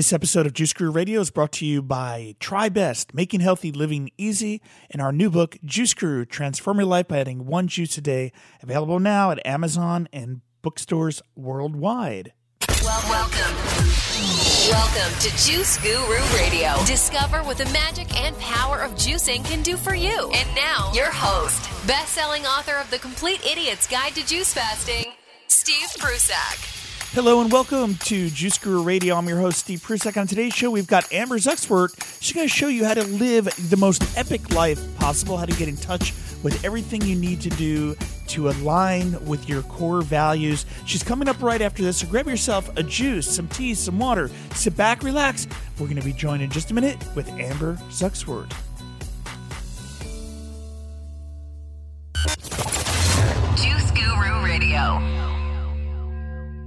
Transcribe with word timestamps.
This 0.00 0.14
episode 0.14 0.46
of 0.46 0.54
Juice 0.54 0.72
Guru 0.72 0.90
Radio 0.90 1.20
is 1.20 1.30
brought 1.30 1.52
to 1.52 1.66
you 1.66 1.82
by 1.82 2.34
TriBest, 2.40 3.12
making 3.12 3.40
healthy 3.40 3.70
living 3.70 4.10
easy, 4.16 4.62
and 4.90 5.02
our 5.02 5.12
new 5.12 5.28
book, 5.28 5.58
Juice 5.62 5.92
Guru 5.92 6.24
Transform 6.24 6.78
Your 6.78 6.86
Life 6.86 7.08
by 7.08 7.18
Adding 7.18 7.44
One 7.44 7.68
Juice 7.68 7.98
a 7.98 8.00
Day, 8.00 8.32
available 8.62 8.98
now 8.98 9.30
at 9.30 9.46
Amazon 9.46 10.08
and 10.10 10.40
bookstores 10.62 11.20
worldwide. 11.36 12.32
Well, 12.82 13.02
welcome. 13.10 13.54
Welcome 14.70 15.20
to 15.20 15.28
Juice 15.36 15.76
Guru 15.82 16.16
Radio. 16.34 16.82
Discover 16.86 17.42
what 17.42 17.58
the 17.58 17.66
magic 17.66 18.18
and 18.22 18.34
power 18.38 18.80
of 18.80 18.92
juicing 18.92 19.44
can 19.44 19.60
do 19.60 19.76
for 19.76 19.94
you. 19.94 20.30
And 20.34 20.48
now, 20.56 20.90
your 20.94 21.10
host, 21.12 21.68
best-selling 21.86 22.46
author 22.46 22.76
of 22.76 22.90
The 22.90 23.00
Complete 23.00 23.44
Idiot's 23.44 23.86
Guide 23.86 24.14
to 24.14 24.26
Juice 24.26 24.54
Fasting, 24.54 25.12
Steve 25.48 25.88
Prussack. 25.98 26.89
Hello 27.12 27.40
and 27.40 27.50
welcome 27.50 27.96
to 27.96 28.30
Juice 28.30 28.56
Guru 28.56 28.84
Radio. 28.84 29.16
I'm 29.16 29.28
your 29.28 29.40
host, 29.40 29.58
Steve 29.58 29.82
Prussack. 29.82 30.16
On 30.16 30.28
today's 30.28 30.54
show, 30.54 30.70
we've 30.70 30.86
got 30.86 31.12
Amber 31.12 31.38
Zuckswert. 31.38 31.92
She's 32.20 32.32
going 32.32 32.46
to 32.46 32.54
show 32.54 32.68
you 32.68 32.84
how 32.84 32.94
to 32.94 33.02
live 33.02 33.46
the 33.68 33.76
most 33.76 34.16
epic 34.16 34.54
life 34.54 34.80
possible, 34.96 35.36
how 35.36 35.44
to 35.44 35.56
get 35.56 35.66
in 35.66 35.76
touch 35.76 36.14
with 36.44 36.64
everything 36.64 37.02
you 37.02 37.16
need 37.16 37.40
to 37.40 37.48
do 37.50 37.96
to 38.28 38.48
align 38.50 39.22
with 39.26 39.48
your 39.48 39.62
core 39.62 40.02
values. 40.02 40.64
She's 40.86 41.02
coming 41.02 41.28
up 41.28 41.42
right 41.42 41.60
after 41.60 41.82
this, 41.82 41.96
so 41.96 42.06
grab 42.06 42.28
yourself 42.28 42.70
a 42.76 42.82
juice, 42.84 43.26
some 43.26 43.48
tea, 43.48 43.74
some 43.74 43.98
water, 43.98 44.30
sit 44.54 44.76
back, 44.76 45.02
relax. 45.02 45.48
We're 45.80 45.86
going 45.86 45.98
to 45.98 46.04
be 46.04 46.12
joined 46.12 46.44
in 46.44 46.50
just 46.50 46.70
a 46.70 46.74
minute 46.74 46.96
with 47.16 47.28
Amber 47.30 47.74
Zuckswert. 47.88 48.52
Juice 53.56 53.90
Guru 53.90 54.44
Radio. 54.44 55.29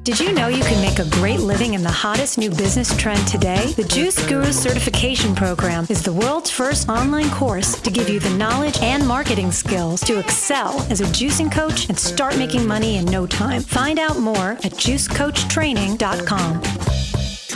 Did 0.04 0.20
you 0.20 0.34
know 0.34 0.50
you 0.50 0.62
can 0.62 0.82
make 0.82 1.00
a 1.00 1.10
great 1.12 1.40
living 1.40 1.76
in 1.76 1.82
the 1.82 1.90
hottest 1.90 2.38
new 2.38 2.50
business 2.50 2.94
trend 2.98 3.26
today? 3.26 3.72
The 3.78 3.86
Juice 3.86 4.22
Guru 4.28 4.52
Certification 4.52 5.34
Program 5.34 5.88
is 5.90 6.04
the 6.04 6.12
world's 6.12 6.50
first 6.50 6.90
online 6.90 7.30
course 7.30 7.80
to 7.80 7.90
give 7.90 8.10
you 8.10 8.20
the 8.20 8.30
knowledge 8.32 8.78
and 8.82 9.08
marketing 9.08 9.54
skills 9.54 10.02
to 10.02 10.20
excel 10.20 10.82
as 10.90 11.00
a 11.00 11.06
juicing 11.06 11.50
coach 11.50 11.88
and 11.88 11.98
start 11.98 12.38
making 12.38 12.68
money 12.68 12.98
in 12.98 13.06
no 13.06 13.26
time. 13.26 13.62
Find 13.62 13.98
out 13.98 14.20
more 14.20 14.52
at 14.52 14.74
juicecoachtraining.com. 14.74 16.62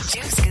Juice 0.08 0.47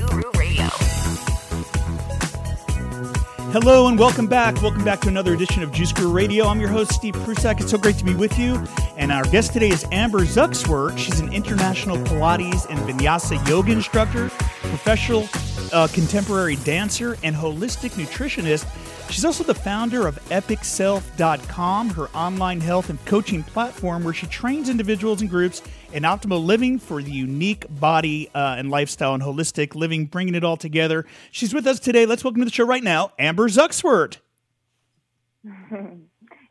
Hello 3.59 3.89
and 3.89 3.99
welcome 3.99 4.27
back. 4.27 4.61
Welcome 4.61 4.85
back 4.85 5.01
to 5.01 5.09
another 5.09 5.33
edition 5.33 5.63
of 5.63 5.73
Juice 5.73 5.91
Guru 5.91 6.13
Radio. 6.13 6.45
I'm 6.47 6.61
your 6.61 6.69
host, 6.69 6.93
Steve 6.93 7.15
Prussack. 7.15 7.59
It's 7.59 7.71
so 7.71 7.79
great 7.79 7.97
to 7.97 8.05
be 8.05 8.15
with 8.15 8.39
you. 8.39 8.63
And 8.99 9.11
our 9.11 9.25
guest 9.25 9.55
today 9.55 9.71
is 9.71 9.87
Amber 9.93 10.27
Zuckswert. 10.27 10.99
She's 10.99 11.21
an 11.21 11.33
international 11.33 11.97
Pilates 11.97 12.69
and 12.69 12.79
Vinyasa 12.81 13.49
yoga 13.49 13.73
instructor, 13.73 14.29
professional 14.29 15.27
uh, 15.73 15.89
contemporary 15.91 16.57
dancer, 16.57 17.17
and 17.23 17.35
holistic 17.35 17.93
nutritionist. 17.93 18.67
She's 19.11 19.25
also 19.25 19.43
the 19.43 19.55
founder 19.55 20.07
of 20.07 20.23
EpicSelf.com, 20.27 21.91
her 21.91 22.09
online 22.09 22.61
health 22.61 22.91
and 22.91 23.03
coaching 23.07 23.43
platform 23.43 24.05
where 24.05 24.13
she 24.13 24.27
trains 24.27 24.69
individuals 24.69 25.23
and 25.23 25.31
groups 25.31 25.63
in 25.97 26.03
optimal 26.03 26.45
living 26.45 26.79
for 26.79 27.03
the 27.03 27.11
unique 27.11 27.65
body 27.71 28.29
uh, 28.35 28.57
and 28.59 28.71
lifestyle 28.71 29.15
and 29.15 29.23
holistic 29.23 29.75
living, 29.75 30.05
bringing 30.05 30.35
it 30.35 30.45
all 30.45 30.59
together. 30.59 31.07
She's 31.31 31.55
with 31.55 31.67
us 31.67 31.81
today. 31.81 32.05
Let's 32.05 32.23
welcome 32.23 32.43
to 32.43 32.45
the 32.45 32.53
show 32.53 32.67
right 32.67 32.85
now, 32.85 33.13
Amber 33.19 33.49
Zuckswert. 33.49 34.19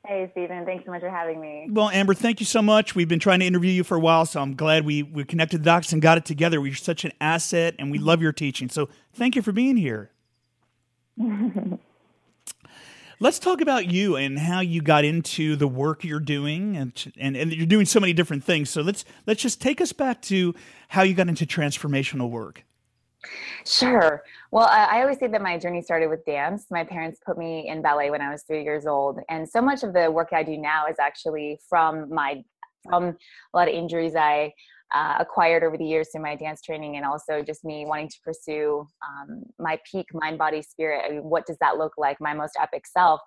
Hey, 0.07 0.29
Stephen. 0.33 0.66
Thanks 0.66 0.85
so 0.85 0.91
much 0.91 1.01
for 1.01 1.09
having 1.09 1.41
me. 1.41 1.67
Well, 1.71 1.89
Amber, 1.89 2.13
thank 2.13 2.39
you 2.39 2.45
so 2.45 2.61
much. 2.61 2.93
We've 2.93 3.07
been 3.07 3.17
trying 3.17 3.39
to 3.39 3.45
interview 3.47 3.71
you 3.71 3.83
for 3.83 3.97
a 3.97 3.99
while, 3.99 4.27
so 4.27 4.39
I'm 4.39 4.55
glad 4.55 4.85
we, 4.85 5.01
we 5.01 5.23
connected 5.23 5.61
the 5.61 5.66
dots 5.66 5.93
and 5.93 5.99
got 5.99 6.19
it 6.19 6.25
together. 6.25 6.63
You're 6.63 6.75
such 6.75 7.05
an 7.05 7.11
asset, 7.19 7.73
and 7.79 7.89
we 7.89 7.97
love 7.97 8.21
your 8.21 8.31
teaching. 8.31 8.69
So 8.69 8.88
thank 9.13 9.35
you 9.35 9.41
for 9.41 9.51
being 9.51 9.77
here. 9.77 10.11
Let's 13.19 13.39
talk 13.39 13.61
about 13.61 13.89
you 13.89 14.17
and 14.17 14.38
how 14.38 14.59
you 14.59 14.81
got 14.81 15.05
into 15.05 15.55
the 15.55 15.67
work 15.67 16.03
you're 16.03 16.19
doing, 16.19 16.75
and, 16.75 17.13
and 17.17 17.38
and 17.38 17.53
you're 17.53 17.66
doing 17.66 17.85
so 17.85 18.00
many 18.00 18.12
different 18.12 18.44
things. 18.44 18.69
So 18.69 18.81
let's 18.81 19.06
let's 19.25 19.41
just 19.41 19.62
take 19.62 19.79
us 19.79 19.94
back 19.94 20.22
to 20.23 20.53
how 20.90 21.03
you 21.03 21.13
got 21.13 21.29
into 21.29 21.45
transformational 21.45 22.29
work. 22.29 22.63
Sure. 23.66 24.22
Well, 24.51 24.67
I, 24.67 24.97
I 24.97 25.01
always 25.01 25.17
say 25.17 25.28
that 25.28 25.41
my 25.41 25.57
journey 25.57 25.81
started 25.81 26.09
with 26.09 26.25
dance. 26.25 26.66
My 26.69 26.84
parents 26.84 27.19
put 27.25 27.38
me 27.38 27.67
in 27.67 27.81
ballet 27.81 28.09
when 28.12 28.22
I 28.22 28.29
was 28.31 28.44
three 28.44 28.63
years 28.63 28.85
old, 28.85 29.19
and 29.29 29.47
so 29.47 29.61
much 29.61 29.84
of 29.84 29.94
the 29.94 30.11
work 30.11 30.29
I 30.34 30.44
do 30.44 30.57
now 30.57 30.85
is 30.88 30.97
actually 31.00 31.59
from 31.69 32.13
my 32.13 32.44
from 32.88 33.03
a 33.06 33.57
lot 33.57 33.67
of 33.67 33.73
injuries 33.73 34.16
I 34.16 34.53
uh, 34.94 35.16
acquired 35.19 35.63
over 35.63 35.78
the 35.78 35.85
years 35.85 36.09
through 36.12 36.23
my 36.23 36.35
dance 36.35 36.62
training, 36.62 36.97
and 36.97 37.06
also 37.06 37.41
just 37.41 37.63
me 37.63 37.85
wanting 37.88 38.09
to 38.09 38.18
pursue 38.23 38.88
um, 39.06 39.44
my 39.59 39.79
peak 39.90 40.07
mind, 40.13 40.38
body, 40.38 40.62
spirit. 40.62 41.03
I 41.06 41.12
mean, 41.12 41.23
what 41.23 41.46
does 41.46 41.57
that 41.62 41.78
look 41.78 41.94
like? 41.97 42.18
My 42.19 42.34
most 42.34 42.53
epic 42.62 42.84
self. 42.85 43.19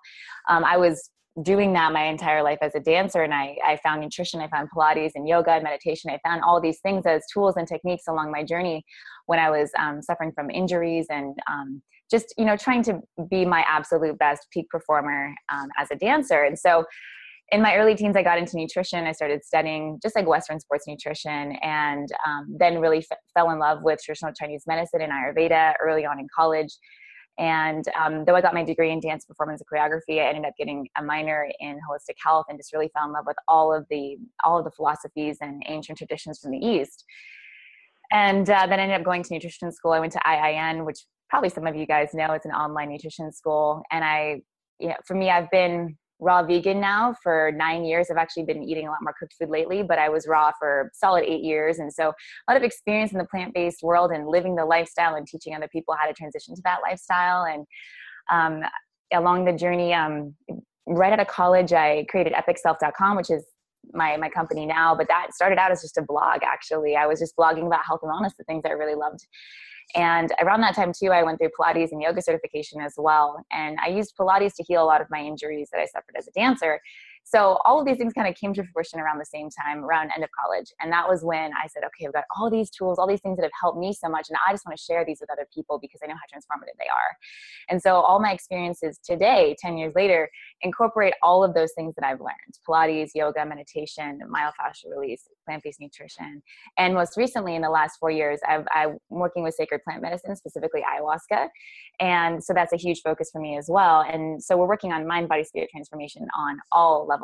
Um, 0.49 0.63
I 0.63 0.77
was 0.77 1.09
doing 1.43 1.73
that 1.73 1.93
my 1.93 2.05
entire 2.05 2.43
life 2.43 2.57
as 2.61 2.75
a 2.75 2.79
dancer 2.79 3.23
and 3.23 3.33
I, 3.33 3.55
I 3.65 3.77
found 3.83 4.01
nutrition 4.01 4.41
i 4.41 4.47
found 4.49 4.67
pilates 4.75 5.11
and 5.15 5.27
yoga 5.27 5.51
and 5.51 5.63
meditation 5.63 6.09
i 6.09 6.19
found 6.27 6.41
all 6.41 6.59
these 6.59 6.79
things 6.81 7.05
as 7.05 7.23
tools 7.31 7.55
and 7.55 7.67
techniques 7.67 8.03
along 8.09 8.31
my 8.31 8.43
journey 8.43 8.83
when 9.27 9.39
i 9.39 9.49
was 9.49 9.69
um, 9.77 10.01
suffering 10.01 10.31
from 10.33 10.49
injuries 10.49 11.05
and 11.09 11.37
um, 11.49 11.81
just 12.11 12.33
you 12.37 12.45
know 12.45 12.57
trying 12.57 12.83
to 12.83 12.99
be 13.29 13.45
my 13.45 13.63
absolute 13.67 14.17
best 14.17 14.47
peak 14.51 14.67
performer 14.69 15.33
um, 15.49 15.69
as 15.77 15.89
a 15.91 15.95
dancer 15.95 16.43
and 16.43 16.57
so 16.57 16.83
in 17.51 17.61
my 17.61 17.75
early 17.75 17.95
teens 17.95 18.15
i 18.15 18.23
got 18.23 18.37
into 18.37 18.55
nutrition 18.55 19.05
i 19.05 19.11
started 19.11 19.43
studying 19.43 19.99
just 20.01 20.15
like 20.15 20.27
western 20.27 20.59
sports 20.59 20.87
nutrition 20.87 21.53
and 21.61 22.09
um, 22.25 22.47
then 22.57 22.79
really 22.79 22.99
f- 22.99 23.17
fell 23.33 23.51
in 23.51 23.59
love 23.59 23.79
with 23.83 24.01
traditional 24.03 24.33
chinese 24.33 24.63
medicine 24.67 25.01
and 25.01 25.11
ayurveda 25.11 25.73
early 25.81 26.05
on 26.05 26.19
in 26.19 26.27
college 26.35 26.77
and 27.39 27.85
um, 27.97 28.25
though 28.25 28.35
I 28.35 28.41
got 28.41 28.53
my 28.53 28.65
degree 28.65 28.91
in 28.91 28.99
dance 28.99 29.23
performance 29.23 29.61
and 29.61 29.67
choreography, 29.69 30.19
I 30.19 30.27
ended 30.27 30.43
up 30.43 30.55
getting 30.57 30.89
a 30.97 31.01
minor 31.01 31.47
in 31.61 31.79
holistic 31.89 32.15
health 32.21 32.47
and 32.49 32.59
just 32.59 32.73
really 32.73 32.91
fell 32.93 33.07
in 33.07 33.13
love 33.13 33.23
with 33.25 33.37
all 33.47 33.73
of 33.73 33.85
the 33.89 34.17
all 34.43 34.59
of 34.59 34.65
the 34.65 34.71
philosophies 34.71 35.37
and 35.39 35.63
ancient 35.65 35.97
traditions 35.97 36.39
from 36.39 36.51
the 36.51 36.57
East. 36.57 37.05
And 38.11 38.49
uh, 38.49 38.67
then 38.67 38.79
I 38.79 38.83
ended 38.83 38.99
up 38.99 39.05
going 39.05 39.23
to 39.23 39.33
nutrition 39.33 39.71
school. 39.71 39.93
I 39.93 40.01
went 40.01 40.11
to 40.13 40.19
IIN, 40.27 40.85
which 40.85 41.05
probably 41.29 41.49
some 41.49 41.65
of 41.65 41.77
you 41.77 41.85
guys 41.85 42.09
know, 42.13 42.33
it's 42.33 42.45
an 42.45 42.51
online 42.51 42.89
nutrition 42.89 43.31
school. 43.31 43.83
And 43.89 44.03
I, 44.03 44.41
know, 44.81 44.95
for 45.05 45.15
me, 45.15 45.29
I've 45.29 45.49
been 45.49 45.95
raw 46.19 46.43
vegan 46.43 46.79
now 46.79 47.15
for 47.23 47.51
nine 47.55 47.85
years. 47.85 48.07
I've 48.09 48.17
actually 48.17 48.43
been 48.43 48.63
eating 48.63 48.87
a 48.87 48.91
lot 48.91 48.99
more 49.01 49.13
cooked 49.17 49.35
food 49.39 49.49
lately, 49.49 49.83
but 49.83 49.97
I 49.97 50.09
was 50.09 50.27
raw 50.27 50.51
for 50.59 50.91
solid 50.93 51.23
eight 51.23 51.43
years. 51.43 51.79
And 51.79 51.91
so 51.91 52.09
a 52.09 52.51
lot 52.51 52.57
of 52.57 52.63
experience 52.63 53.11
in 53.11 53.17
the 53.17 53.25
plant 53.25 53.53
based 53.53 53.81
world 53.81 54.11
and 54.11 54.27
living 54.27 54.55
the 54.55 54.65
lifestyle 54.65 55.15
and 55.15 55.25
teaching 55.25 55.55
other 55.55 55.69
people 55.69 55.95
how 55.99 56.07
to 56.07 56.13
transition 56.13 56.55
to 56.55 56.61
that 56.65 56.79
lifestyle. 56.83 57.45
And 57.45 57.65
um, 58.31 58.69
along 59.13 59.45
the 59.45 59.53
journey, 59.53 59.93
um, 59.93 60.35
right 60.85 61.13
out 61.13 61.19
of 61.19 61.27
college, 61.27 61.73
I 61.73 62.05
created 62.09 62.33
epicself.com, 62.33 63.15
which 63.15 63.29
is 63.29 63.45
my 63.93 64.17
my 64.17 64.29
company 64.29 64.65
now 64.65 64.93
but 64.93 65.07
that 65.07 65.33
started 65.33 65.57
out 65.57 65.71
as 65.71 65.81
just 65.81 65.97
a 65.97 66.01
blog 66.01 66.41
actually 66.43 66.95
i 66.95 67.07
was 67.07 67.19
just 67.19 67.35
blogging 67.35 67.65
about 67.65 67.79
health 67.85 68.01
and 68.03 68.11
wellness 68.11 68.35
the 68.37 68.43
things 68.43 68.61
i 68.65 68.69
really 68.69 68.93
loved 68.93 69.25
and 69.95 70.31
around 70.41 70.61
that 70.61 70.75
time, 70.75 70.91
too, 70.93 71.11
I 71.11 71.23
went 71.23 71.39
through 71.39 71.49
Pilates 71.59 71.91
and 71.91 72.01
yoga 72.01 72.21
certification 72.21 72.79
as 72.81 72.93
well. 72.97 73.43
And 73.51 73.77
I 73.83 73.87
used 73.87 74.15
Pilates 74.15 74.55
to 74.55 74.63
heal 74.63 74.83
a 74.83 74.85
lot 74.85 75.01
of 75.01 75.07
my 75.09 75.19
injuries 75.19 75.69
that 75.71 75.79
I 75.79 75.85
suffered 75.85 76.15
as 76.17 76.27
a 76.27 76.31
dancer. 76.31 76.79
So 77.29 77.59
all 77.63 77.79
of 77.79 77.85
these 77.85 77.97
things 77.97 78.11
kind 78.13 78.27
of 78.27 78.33
came 78.33 78.55
to 78.55 78.63
fruition 78.73 78.99
around 78.99 79.19
the 79.19 79.25
same 79.25 79.49
time, 79.51 79.85
around 79.85 80.09
end 80.15 80.23
of 80.23 80.31
college. 80.31 80.65
And 80.81 80.91
that 80.91 81.07
was 81.07 81.23
when 81.23 81.51
I 81.53 81.67
said, 81.67 81.83
okay, 81.85 82.07
I've 82.07 82.13
got 82.13 82.23
all 82.35 82.49
these 82.49 82.71
tools, 82.71 82.97
all 82.97 83.07
these 83.07 83.21
things 83.21 83.37
that 83.37 83.43
have 83.43 83.51
helped 83.61 83.77
me 83.77 83.93
so 83.93 84.09
much. 84.09 84.29
And 84.29 84.37
I 84.47 84.51
just 84.51 84.65
want 84.65 84.75
to 84.75 84.83
share 84.83 85.05
these 85.05 85.19
with 85.21 85.29
other 85.31 85.47
people 85.53 85.77
because 85.79 85.99
I 86.03 86.07
know 86.07 86.15
how 86.15 86.25
transformative 86.25 86.75
they 86.79 86.85
are. 86.85 87.17
And 87.69 87.79
so 87.79 88.01
all 88.01 88.19
my 88.19 88.31
experiences 88.31 88.99
today, 89.03 89.55
10 89.61 89.77
years 89.77 89.93
later, 89.95 90.27
incorporate 90.61 91.13
all 91.21 91.43
of 91.43 91.53
those 91.53 91.71
things 91.75 91.93
that 91.95 92.05
I've 92.05 92.19
learned 92.19 92.33
Pilates, 92.67 93.11
yoga, 93.13 93.45
meditation, 93.45 94.19
myofascial 94.27 94.97
release, 94.97 95.27
plant 95.45 95.63
based 95.63 95.79
nutrition. 95.79 96.41
And 96.79 96.95
most 96.95 97.15
recently, 97.15 97.55
in 97.55 97.61
the 97.61 97.69
last 97.69 97.97
four 97.99 98.09
years, 98.09 98.39
I've, 98.47 98.65
I'm 98.73 98.97
working 99.09 99.43
with 99.43 99.53
sacred 99.53 99.83
plant 99.83 100.01
medicine, 100.01 100.35
specifically 100.35 100.81
ayahuasca. 100.81 101.47
And 101.99 102.43
so 102.43 102.53
that's 102.53 102.73
a 102.73 102.77
huge 102.77 103.01
focus 103.01 103.29
for 103.31 103.39
me 103.39 103.57
as 103.57 103.67
well. 103.69 104.01
And 104.01 104.41
so 104.41 104.57
we're 104.57 104.67
working 104.67 104.91
on 104.91 105.05
mind, 105.05 105.29
body, 105.29 105.43
spirit 105.43 105.69
transformation 105.71 106.27
on 106.35 106.57
all 106.71 107.05
levels. 107.07 107.18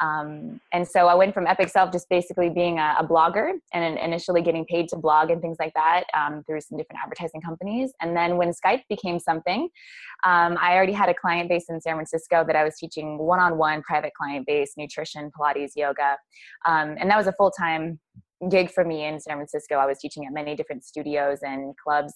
Um, 0.00 0.60
and 0.72 0.86
so 0.86 1.06
I 1.06 1.14
went 1.14 1.32
from 1.32 1.46
Epic 1.46 1.68
Self 1.68 1.90
just 1.90 2.08
basically 2.10 2.50
being 2.50 2.78
a, 2.78 2.96
a, 2.98 3.06
blogger 3.06 3.52
and 3.72 3.98
initially 3.98 4.42
getting 4.42 4.66
paid 4.66 4.88
to 4.90 4.96
blog 4.96 5.30
and 5.30 5.40
things 5.40 5.56
like 5.58 5.72
that 5.74 6.04
um, 6.14 6.42
through 6.44 6.60
some 6.60 6.76
different 6.76 7.00
advertising 7.02 7.40
companies. 7.40 7.92
And 8.02 8.14
then 8.14 8.36
when 8.36 8.50
Skype 8.52 8.82
became 8.90 9.18
something, 9.18 9.68
um, 10.24 10.58
I 10.60 10.74
already 10.74 10.92
had 10.92 11.08
a 11.08 11.14
client 11.14 11.48
base 11.48 11.66
in 11.70 11.80
San 11.80 11.94
Francisco 11.94 12.44
that 12.46 12.56
I 12.56 12.62
was 12.62 12.76
teaching 12.76 13.16
one 13.18 13.40
on 13.40 13.56
one 13.56 13.82
private 13.82 14.12
client 14.14 14.46
base, 14.46 14.74
nutrition, 14.76 15.30
Pilates, 15.38 15.72
yoga. 15.76 16.18
Um, 16.66 16.96
and 17.00 17.10
that 17.10 17.16
was 17.16 17.26
a 17.26 17.32
full 17.32 17.50
time 17.50 17.98
gig 18.50 18.70
for 18.70 18.84
me 18.84 19.06
in 19.06 19.18
San 19.18 19.36
Francisco. 19.36 19.76
I 19.76 19.86
was 19.86 19.98
teaching 19.98 20.26
at 20.26 20.32
many 20.32 20.54
different 20.54 20.84
studios 20.84 21.38
and 21.42 21.74
clubs 21.78 22.12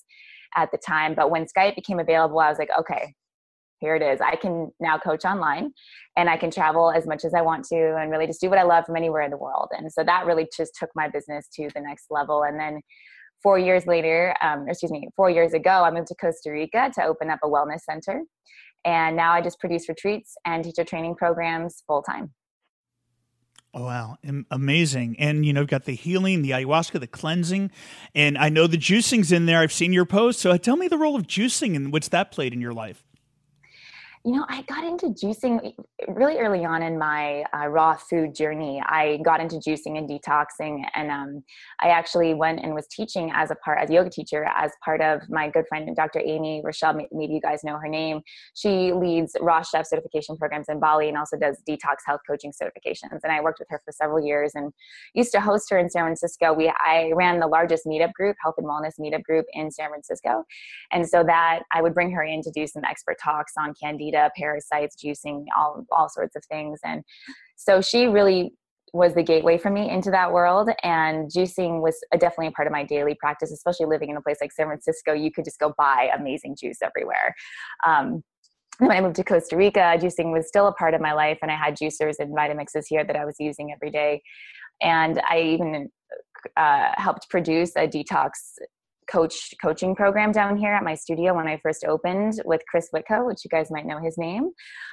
at 0.55 0.71
the 0.71 0.79
time. 0.79 1.15
But 1.15 1.31
when 1.31 1.47
Skype 1.47 1.77
became 1.77 1.99
available, 1.99 2.41
I 2.41 2.51
was 2.51 2.59
like, 2.59 2.71
okay, 2.79 3.15
here 3.81 3.97
it 3.97 4.03
is. 4.03 4.21
I 4.21 4.37
can 4.37 4.71
now 4.79 4.99
coach 4.99 5.25
online 5.25 5.73
and 6.17 6.29
I 6.29 6.37
can 6.37 6.51
travel 6.51 6.91
as 6.91 7.07
much 7.07 7.25
as 7.25 7.35
I 7.35 7.41
want 7.41 7.65
to 7.67 7.97
and 7.97 8.11
really 8.11 8.27
just 8.27 8.41
do 8.41 8.51
what 8.51 8.59
I 8.59 8.63
love 8.63 8.85
from 8.85 8.97
anywhere 8.97 9.23
in 9.23 9.31
the 9.31 9.37
world. 9.37 9.69
And 9.77 9.91
so 9.91 10.05
that 10.05 10.27
really 10.27 10.49
just 10.55 10.75
took 10.79 10.91
my 10.95 11.09
business 11.09 11.49
to 11.55 11.69
the 11.75 11.81
next 11.81 12.07
level. 12.11 12.43
And 12.43 12.61
then 12.61 12.81
four 13.43 13.59
years 13.59 13.87
later, 13.87 14.35
um, 14.43 14.67
excuse 14.69 14.93
me, 14.93 15.09
four 15.17 15.31
years 15.31 15.55
ago, 15.55 15.71
I 15.85 15.91
moved 15.91 16.09
to 16.09 16.15
Costa 16.15 16.51
Rica 16.51 16.91
to 16.95 17.05
open 17.05 17.31
up 17.31 17.41
a 17.43 17.49
wellness 17.49 17.81
center. 17.81 18.23
And 18.85 19.17
now 19.17 19.33
I 19.33 19.41
just 19.41 19.59
produce 19.61 19.89
retreats 19.89 20.37
and 20.45 20.65
teacher 20.65 20.85
training 20.85 21.17
programs 21.17 21.83
full 21.87 22.03
time. 22.03 22.33
Oh, 23.73 23.85
wow. 23.85 24.17
Amazing. 24.51 25.17
And, 25.21 25.47
you 25.47 25.53
know, 25.53 25.65
got 25.65 25.85
the 25.85 25.95
healing, 25.95 26.43
the 26.43 26.51
ayahuasca, 26.51 26.99
the 26.99 27.07
cleansing. 27.07 27.71
And 28.17 28.37
I 28.37 28.49
know 28.49 28.67
the 28.67 28.77
juicing's 28.77 29.31
in 29.31 29.47
there. 29.47 29.61
I've 29.61 29.73
seen 29.73 29.93
your 29.93 30.07
post. 30.07 30.41
So 30.41 30.57
tell 30.57 30.77
me 30.77 30.89
the 30.89 30.99
role 30.99 31.15
of 31.15 31.29
juicing 31.29 31.77
and 31.77 31.93
what's 31.93 32.09
that 32.09 32.33
played 32.33 32.53
in 32.53 32.61
your 32.61 32.75
life? 32.75 33.05
You 34.25 34.33
know, 34.33 34.45
I 34.51 34.61
got 34.63 34.85
into 34.85 35.07
juicing 35.07 35.73
really 36.09 36.37
early 36.37 36.63
on 36.63 36.83
in 36.83 36.99
my 36.99 37.43
uh, 37.55 37.69
raw 37.69 37.97
food 37.97 38.35
journey. 38.35 38.83
I 38.85 39.19
got 39.25 39.41
into 39.41 39.57
juicing 39.57 39.97
and 39.97 40.07
detoxing, 40.07 40.85
and 40.95 41.11
um, 41.11 41.43
I 41.81 41.89
actually 41.89 42.35
went 42.35 42.61
and 42.63 42.75
was 42.75 42.87
teaching 42.89 43.33
as 43.35 43.51
a 43.51 43.55
part, 43.55 43.79
as 43.81 43.89
a 43.89 43.95
yoga 43.95 44.11
teacher, 44.11 44.45
as 44.55 44.73
part 44.85 45.01
of 45.01 45.23
my 45.31 45.49
good 45.49 45.65
friend 45.69 45.89
Dr. 45.97 46.21
Amy 46.21 46.61
Rochelle. 46.63 47.01
Maybe 47.13 47.33
you 47.33 47.41
guys 47.41 47.65
know 47.65 47.79
her 47.79 47.89
name. 47.89 48.21
She 48.55 48.93
leads 48.93 49.35
raw 49.41 49.63
chef 49.63 49.87
certification 49.87 50.37
programs 50.37 50.69
in 50.69 50.81
Bali 50.81 51.09
and 51.09 51.17
also 51.17 51.39
does 51.39 51.63
detox 51.67 51.97
health 52.05 52.21
coaching 52.29 52.53
certifications. 52.53 53.21
And 53.23 53.33
I 53.33 53.41
worked 53.41 53.59
with 53.59 53.69
her 53.71 53.81
for 53.83 53.93
several 53.93 54.23
years 54.23 54.53
and 54.55 54.71
used 55.15 55.33
to 55.33 55.41
host 55.41 55.71
her 55.71 55.79
in 55.79 55.89
San 55.89 56.03
Francisco. 56.03 56.53
We 56.53 56.71
I 56.85 57.11
ran 57.15 57.41
the 57.41 57.47
largest 57.47 57.87
meetup 57.87 58.13
group, 58.13 58.37
health 58.43 58.57
and 58.59 58.67
wellness 58.67 59.01
meetup 59.01 59.23
group 59.23 59.47
in 59.55 59.71
San 59.71 59.89
Francisco, 59.89 60.45
and 60.93 61.09
so 61.09 61.25
that 61.25 61.61
I 61.73 61.81
would 61.81 61.95
bring 61.95 62.11
her 62.11 62.23
in 62.23 62.43
to 62.43 62.51
do 62.51 62.67
some 62.67 62.85
expert 62.85 63.17
talks 63.19 63.55
on 63.59 63.73
candida 63.83 64.10
candida, 64.11 64.31
parasites, 64.37 64.97
juicing, 64.97 65.45
all 65.57 65.85
all 65.91 66.09
sorts 66.09 66.37
of 66.37 66.45
things. 66.51 66.81
And 66.85 67.03
so 67.57 67.81
she 67.81 68.07
really 68.07 68.53
was 68.93 69.15
the 69.15 69.23
gateway 69.23 69.57
for 69.57 69.71
me 69.71 69.89
into 69.89 70.11
that 70.11 70.33
world 70.33 70.69
and 70.83 71.31
juicing 71.31 71.81
was 71.81 71.97
definitely 72.15 72.49
a 72.49 72.51
part 72.51 72.67
of 72.67 72.73
my 72.73 72.83
daily 72.83 73.15
practice 73.15 73.53
especially 73.53 73.87
living 73.87 74.11
in 74.11 74.17
a 74.17 74.21
place 74.21 74.39
like 74.41 74.51
san 74.51 74.67
francisco 74.67 75.13
you 75.13 75.31
could 75.31 75.45
just 75.45 75.61
go 75.61 75.73
buy 75.79 76.11
amazing 76.19 76.57
juice 76.61 76.79
everywhere 76.83 77.33
um, 77.87 78.21
when 78.79 78.91
I 78.91 79.01
moved 79.03 79.17
to 79.17 79.25
Costa 79.25 79.59
Rica, 79.59 79.99
juicing 80.01 80.33
was 80.33 80.49
still 80.49 80.67
a 80.67 80.73
part 80.73 80.95
of 80.95 81.03
my 81.03 81.13
life, 81.13 81.37
and 81.43 81.51
I 81.51 81.55
had 81.55 81.77
juicers 81.77 82.15
and 82.19 82.35
Vitamixes 82.35 82.85
here 82.89 83.05
that 83.05 83.15
I 83.15 83.27
was 83.27 83.37
using 83.39 83.73
every 83.73 83.91
day. 83.91 84.23
And 84.81 85.21
I 85.29 85.41
even 85.41 85.91
uh, 86.57 86.93
helped 86.95 87.29
produce 87.29 87.77
a 87.77 87.87
detox 87.87 88.31
coach 89.11 89.55
coaching 89.63 89.95
program 89.95 90.33
down 90.33 90.57
here 90.57 90.73
at 90.73 90.85
my 90.85 90.95
studio 90.95 91.35
when 91.35 91.49
I 91.49 91.59
first 91.63 91.85
opened 91.85 92.35
with 92.45 92.63
Chris 92.69 92.89
Whitco, 92.95 93.27
which 93.27 93.45
you 93.45 93.49
guys 93.51 93.71
might 93.71 93.87
know 93.87 93.99
his 93.99 94.17
name. 94.17 94.51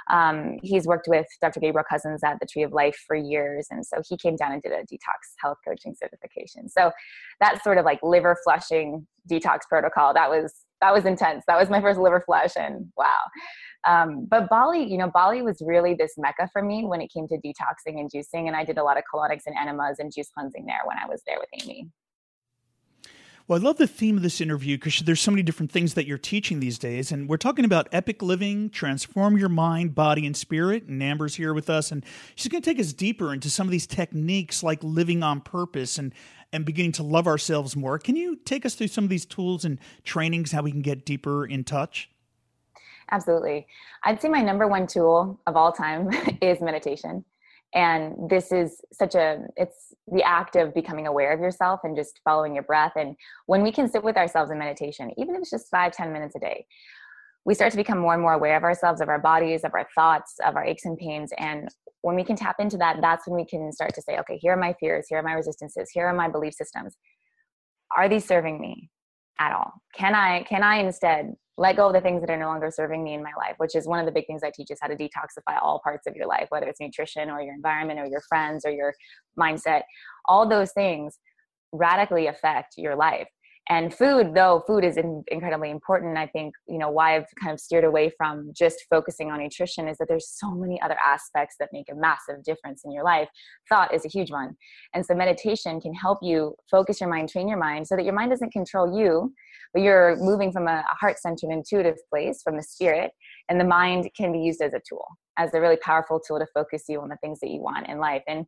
Um, 0.09 0.57
he's 0.63 0.87
worked 0.87 1.07
with 1.07 1.27
Dr. 1.41 1.59
Gabriel 1.59 1.85
Cousens 1.89 2.23
at 2.23 2.39
the 2.39 2.45
Tree 2.45 2.63
of 2.63 2.73
Life 2.73 2.97
for 3.05 3.15
years, 3.15 3.67
and 3.69 3.85
so 3.85 4.01
he 4.07 4.17
came 4.17 4.35
down 4.35 4.51
and 4.51 4.61
did 4.61 4.71
a 4.71 4.81
detox 4.81 5.35
health 5.41 5.57
coaching 5.67 5.95
certification. 5.95 6.69
So 6.69 6.91
that 7.39 7.63
sort 7.63 7.77
of 7.77 7.85
like 7.85 7.99
liver 8.01 8.37
flushing 8.43 9.05
detox 9.29 9.59
protocol 9.69 10.13
that 10.13 10.29
was 10.29 10.53
that 10.81 10.93
was 10.93 11.05
intense. 11.05 11.43
That 11.47 11.59
was 11.59 11.69
my 11.69 11.81
first 11.81 11.99
liver 11.99 12.21
flush, 12.25 12.51
and 12.55 12.91
wow. 12.97 13.09
Um, 13.87 14.27
but 14.29 14.49
Bali, 14.49 14.83
you 14.83 14.97
know, 14.97 15.09
Bali 15.09 15.41
was 15.41 15.57
really 15.61 15.93
this 15.93 16.13
mecca 16.17 16.49
for 16.51 16.61
me 16.61 16.85
when 16.85 17.01
it 17.01 17.11
came 17.11 17.27
to 17.27 17.37
detoxing 17.37 17.99
and 17.99 18.11
juicing, 18.11 18.47
and 18.47 18.55
I 18.55 18.63
did 18.63 18.77
a 18.77 18.83
lot 18.83 18.97
of 18.97 19.03
colonics 19.13 19.43
and 19.45 19.55
enemas 19.59 19.97
and 19.99 20.11
juice 20.13 20.29
cleansing 20.33 20.65
there 20.65 20.81
when 20.85 20.97
I 20.97 21.07
was 21.07 21.21
there 21.25 21.37
with 21.39 21.49
Amy. 21.63 21.89
Well, 23.47 23.57
I 23.57 23.63
love 23.63 23.77
the 23.77 23.87
theme 23.87 24.17
of 24.17 24.23
this 24.23 24.41
interview 24.41 24.75
because 24.75 24.99
there's 24.99 25.21
so 25.21 25.31
many 25.31 25.41
different 25.41 25.71
things 25.71 25.93
that 25.93 26.05
you're 26.05 26.17
teaching 26.17 26.59
these 26.59 26.77
days. 26.77 27.13
And 27.13 27.29
we're 27.29 27.37
talking 27.37 27.63
about 27.63 27.87
epic 27.93 28.21
living, 28.21 28.69
transform 28.69 29.37
your 29.37 29.47
mind, 29.47 29.95
body, 29.95 30.25
and 30.25 30.35
spirit. 30.35 30.83
And 30.83 31.01
Amber's 31.01 31.35
here 31.35 31.53
with 31.53 31.69
us. 31.69 31.89
And 31.89 32.03
she's 32.35 32.49
going 32.49 32.61
to 32.61 32.69
take 32.69 32.77
us 32.77 32.91
deeper 32.91 33.33
into 33.33 33.49
some 33.49 33.65
of 33.65 33.71
these 33.71 33.87
techniques 33.87 34.63
like 34.63 34.83
living 34.83 35.23
on 35.23 35.39
purpose 35.39 35.97
and, 35.97 36.13
and 36.51 36.65
beginning 36.65 36.91
to 36.93 37.03
love 37.03 37.25
ourselves 37.25 37.73
more. 37.77 37.97
Can 37.97 38.17
you 38.17 38.35
take 38.35 38.65
us 38.65 38.75
through 38.75 38.89
some 38.89 39.05
of 39.05 39.09
these 39.09 39.25
tools 39.25 39.63
and 39.63 39.79
trainings, 40.03 40.51
how 40.51 40.63
we 40.63 40.71
can 40.71 40.81
get 40.81 41.05
deeper 41.05 41.45
in 41.45 41.63
touch? 41.63 42.09
Absolutely. 43.11 43.65
I'd 44.03 44.21
say 44.21 44.27
my 44.27 44.41
number 44.41 44.67
one 44.67 44.87
tool 44.87 45.39
of 45.47 45.55
all 45.55 45.71
time 45.71 46.09
is 46.41 46.59
meditation 46.59 47.23
and 47.73 48.29
this 48.29 48.51
is 48.51 48.81
such 48.93 49.15
a 49.15 49.45
it's 49.55 49.93
the 50.11 50.23
act 50.23 50.55
of 50.55 50.73
becoming 50.73 51.07
aware 51.07 51.33
of 51.33 51.39
yourself 51.39 51.81
and 51.83 51.95
just 51.95 52.21
following 52.23 52.53
your 52.53 52.63
breath. 52.63 52.93
And 52.95 53.15
when 53.45 53.61
we 53.61 53.71
can 53.71 53.89
sit 53.89 54.03
with 54.03 54.17
ourselves 54.17 54.51
in 54.51 54.57
meditation 54.57 55.11
even 55.17 55.35
if 55.35 55.41
it's 55.41 55.51
just 55.51 55.69
five 55.69 55.91
ten 55.91 56.13
minutes 56.13 56.35
a 56.35 56.39
day 56.39 56.65
we 57.45 57.53
start 57.53 57.71
to 57.71 57.77
become 57.77 57.97
more 57.97 58.13
and 58.13 58.21
more 58.21 58.33
aware 58.33 58.57
of 58.57 58.63
ourselves 58.63 59.01
of 59.01 59.09
our 59.09 59.19
bodies 59.19 59.63
of 59.63 59.73
our 59.73 59.87
thoughts 59.95 60.35
of 60.45 60.55
our 60.55 60.65
aches 60.65 60.85
and 60.85 60.97
pains. 60.97 61.31
And 61.37 61.69
when 62.01 62.15
we 62.15 62.23
can 62.23 62.35
tap 62.35 62.55
into 62.59 62.77
that 62.77 62.97
that's 63.01 63.27
when 63.27 63.35
we 63.35 63.45
can 63.45 63.71
start 63.71 63.93
to 63.95 64.01
say 64.01 64.17
okay 64.19 64.37
here 64.37 64.53
are 64.53 64.57
my 64.57 64.73
fears 64.79 65.07
here 65.09 65.19
are 65.19 65.23
my 65.23 65.33
resistances 65.33 65.89
here 65.93 66.07
are 66.07 66.13
my 66.13 66.29
belief 66.29 66.53
systems. 66.53 66.95
Are 67.95 68.09
these 68.09 68.25
serving 68.25 68.59
me 68.61 68.89
at 69.39 69.53
all? 69.53 69.73
Can 69.93 70.15
i 70.15 70.43
can 70.43 70.63
i 70.63 70.77
instead 70.77 71.33
let 71.57 71.75
go 71.75 71.87
of 71.87 71.93
the 71.93 72.01
things 72.01 72.21
that 72.21 72.29
are 72.29 72.37
no 72.37 72.47
longer 72.47 72.69
serving 72.69 73.03
me 73.03 73.15
in 73.15 73.23
my 73.23 73.31
life, 73.37 73.55
which 73.57 73.75
is 73.75 73.87
one 73.87 73.99
of 73.99 74.05
the 74.05 74.11
big 74.11 74.27
things 74.27 74.43
I 74.43 74.51
teach 74.51 74.69
is 74.69 74.77
how 74.79 74.87
to 74.87 74.95
detoxify 74.95 75.59
all 75.61 75.81
parts 75.83 76.05
of 76.05 76.15
your 76.15 76.27
life, 76.27 76.47
whether 76.49 76.67
it's 76.67 76.79
nutrition 76.79 77.29
or 77.29 77.41
your 77.41 77.55
environment 77.55 77.99
or 77.99 78.05
your 78.05 78.21
friends 78.29 78.63
or 78.63 78.71
your 78.71 78.93
mindset. 79.39 79.81
All 80.25 80.47
those 80.47 80.71
things 80.71 81.17
radically 81.71 82.27
affect 82.27 82.75
your 82.77 82.95
life 82.95 83.27
and 83.69 83.93
food 83.93 84.33
though 84.33 84.63
food 84.65 84.83
is 84.83 84.97
in, 84.97 85.23
incredibly 85.27 85.69
important. 85.69 86.17
I 86.17 86.27
think 86.27 86.53
you 86.67 86.77
know 86.77 86.89
why 86.89 87.15
i've 87.15 87.27
kind 87.41 87.53
of 87.53 87.59
steered 87.59 87.83
away 87.83 88.11
from 88.17 88.51
just 88.55 88.85
focusing 88.89 89.31
on 89.31 89.39
nutrition 89.39 89.87
is 89.87 89.97
that 89.97 90.07
there's 90.07 90.29
so 90.29 90.51
many 90.51 90.81
other 90.81 90.97
aspects 91.05 91.55
that 91.59 91.69
make 91.73 91.87
a 91.91 91.95
massive 91.95 92.43
difference 92.43 92.81
in 92.85 92.91
your 92.91 93.03
life. 93.03 93.29
Thought 93.69 93.93
is 93.93 94.05
a 94.05 94.09
huge 94.09 94.31
one. 94.31 94.55
And 94.93 95.05
so 95.05 95.13
meditation 95.13 95.81
can 95.81 95.93
help 95.93 96.19
you 96.21 96.55
focus 96.69 97.01
your 97.01 97.09
mind 97.09 97.29
train 97.29 97.47
your 97.47 97.59
mind 97.59 97.87
so 97.87 97.95
that 97.95 98.05
your 98.05 98.13
mind 98.13 98.31
doesn't 98.31 98.51
control 98.51 98.97
you 98.97 99.33
but 99.73 99.81
you're 99.81 100.15
moving 100.17 100.51
from 100.51 100.65
a 100.67 100.83
heart-centered 101.01 101.51
intuitive 101.51 101.97
place 102.09 102.41
from 102.41 102.55
the 102.55 102.63
spirit 102.63 103.11
and 103.49 103.59
the 103.59 103.65
mind 103.65 104.09
can 104.15 104.31
be 104.31 104.39
used 104.39 104.61
as 104.61 104.73
a 104.73 104.81
tool 104.87 105.05
as 105.37 105.53
a 105.53 105.61
really 105.61 105.77
powerful 105.77 106.19
tool 106.19 106.39
to 106.39 106.47
focus 106.53 106.83
you 106.87 106.99
on 106.99 107.09
the 107.09 107.17
things 107.17 107.39
that 107.39 107.49
you 107.49 107.61
want 107.61 107.87
in 107.87 107.99
life. 107.99 108.23
And 108.27 108.45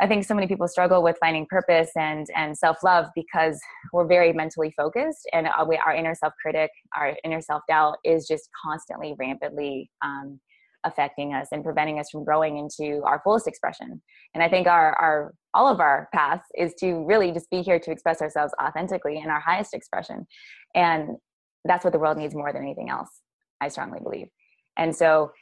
I 0.00 0.06
think 0.06 0.24
so 0.24 0.34
many 0.34 0.46
people 0.46 0.66
struggle 0.66 1.02
with 1.02 1.16
finding 1.20 1.46
purpose 1.46 1.90
and 1.96 2.26
and 2.34 2.56
self 2.56 2.78
love 2.82 3.06
because 3.14 3.60
we're 3.92 4.06
very 4.06 4.32
mentally 4.32 4.72
focused, 4.76 5.28
and 5.32 5.46
our, 5.46 5.68
we, 5.68 5.76
our 5.84 5.94
inner 5.94 6.14
self 6.14 6.32
critic, 6.40 6.70
our 6.96 7.16
inner 7.24 7.40
self 7.40 7.62
doubt, 7.68 7.98
is 8.04 8.26
just 8.26 8.48
constantly, 8.64 9.14
rampantly 9.18 9.90
um, 10.02 10.40
affecting 10.84 11.34
us 11.34 11.48
and 11.52 11.62
preventing 11.62 11.98
us 11.98 12.08
from 12.10 12.24
growing 12.24 12.56
into 12.56 13.02
our 13.04 13.20
fullest 13.22 13.46
expression. 13.46 14.00
And 14.34 14.42
I 14.42 14.48
think 14.48 14.66
our 14.66 14.94
our 14.94 15.34
all 15.52 15.68
of 15.68 15.80
our 15.80 16.08
paths 16.14 16.46
is 16.56 16.72
to 16.80 17.04
really 17.04 17.32
just 17.32 17.50
be 17.50 17.60
here 17.60 17.78
to 17.78 17.90
express 17.90 18.22
ourselves 18.22 18.54
authentically 18.62 19.18
in 19.18 19.28
our 19.28 19.40
highest 19.40 19.74
expression, 19.74 20.26
and 20.74 21.10
that's 21.66 21.84
what 21.84 21.92
the 21.92 21.98
world 21.98 22.16
needs 22.16 22.34
more 22.34 22.52
than 22.52 22.62
anything 22.62 22.88
else. 22.88 23.10
I 23.60 23.68
strongly 23.68 24.00
believe. 24.02 24.28
And 24.78 24.96
so 24.96 25.32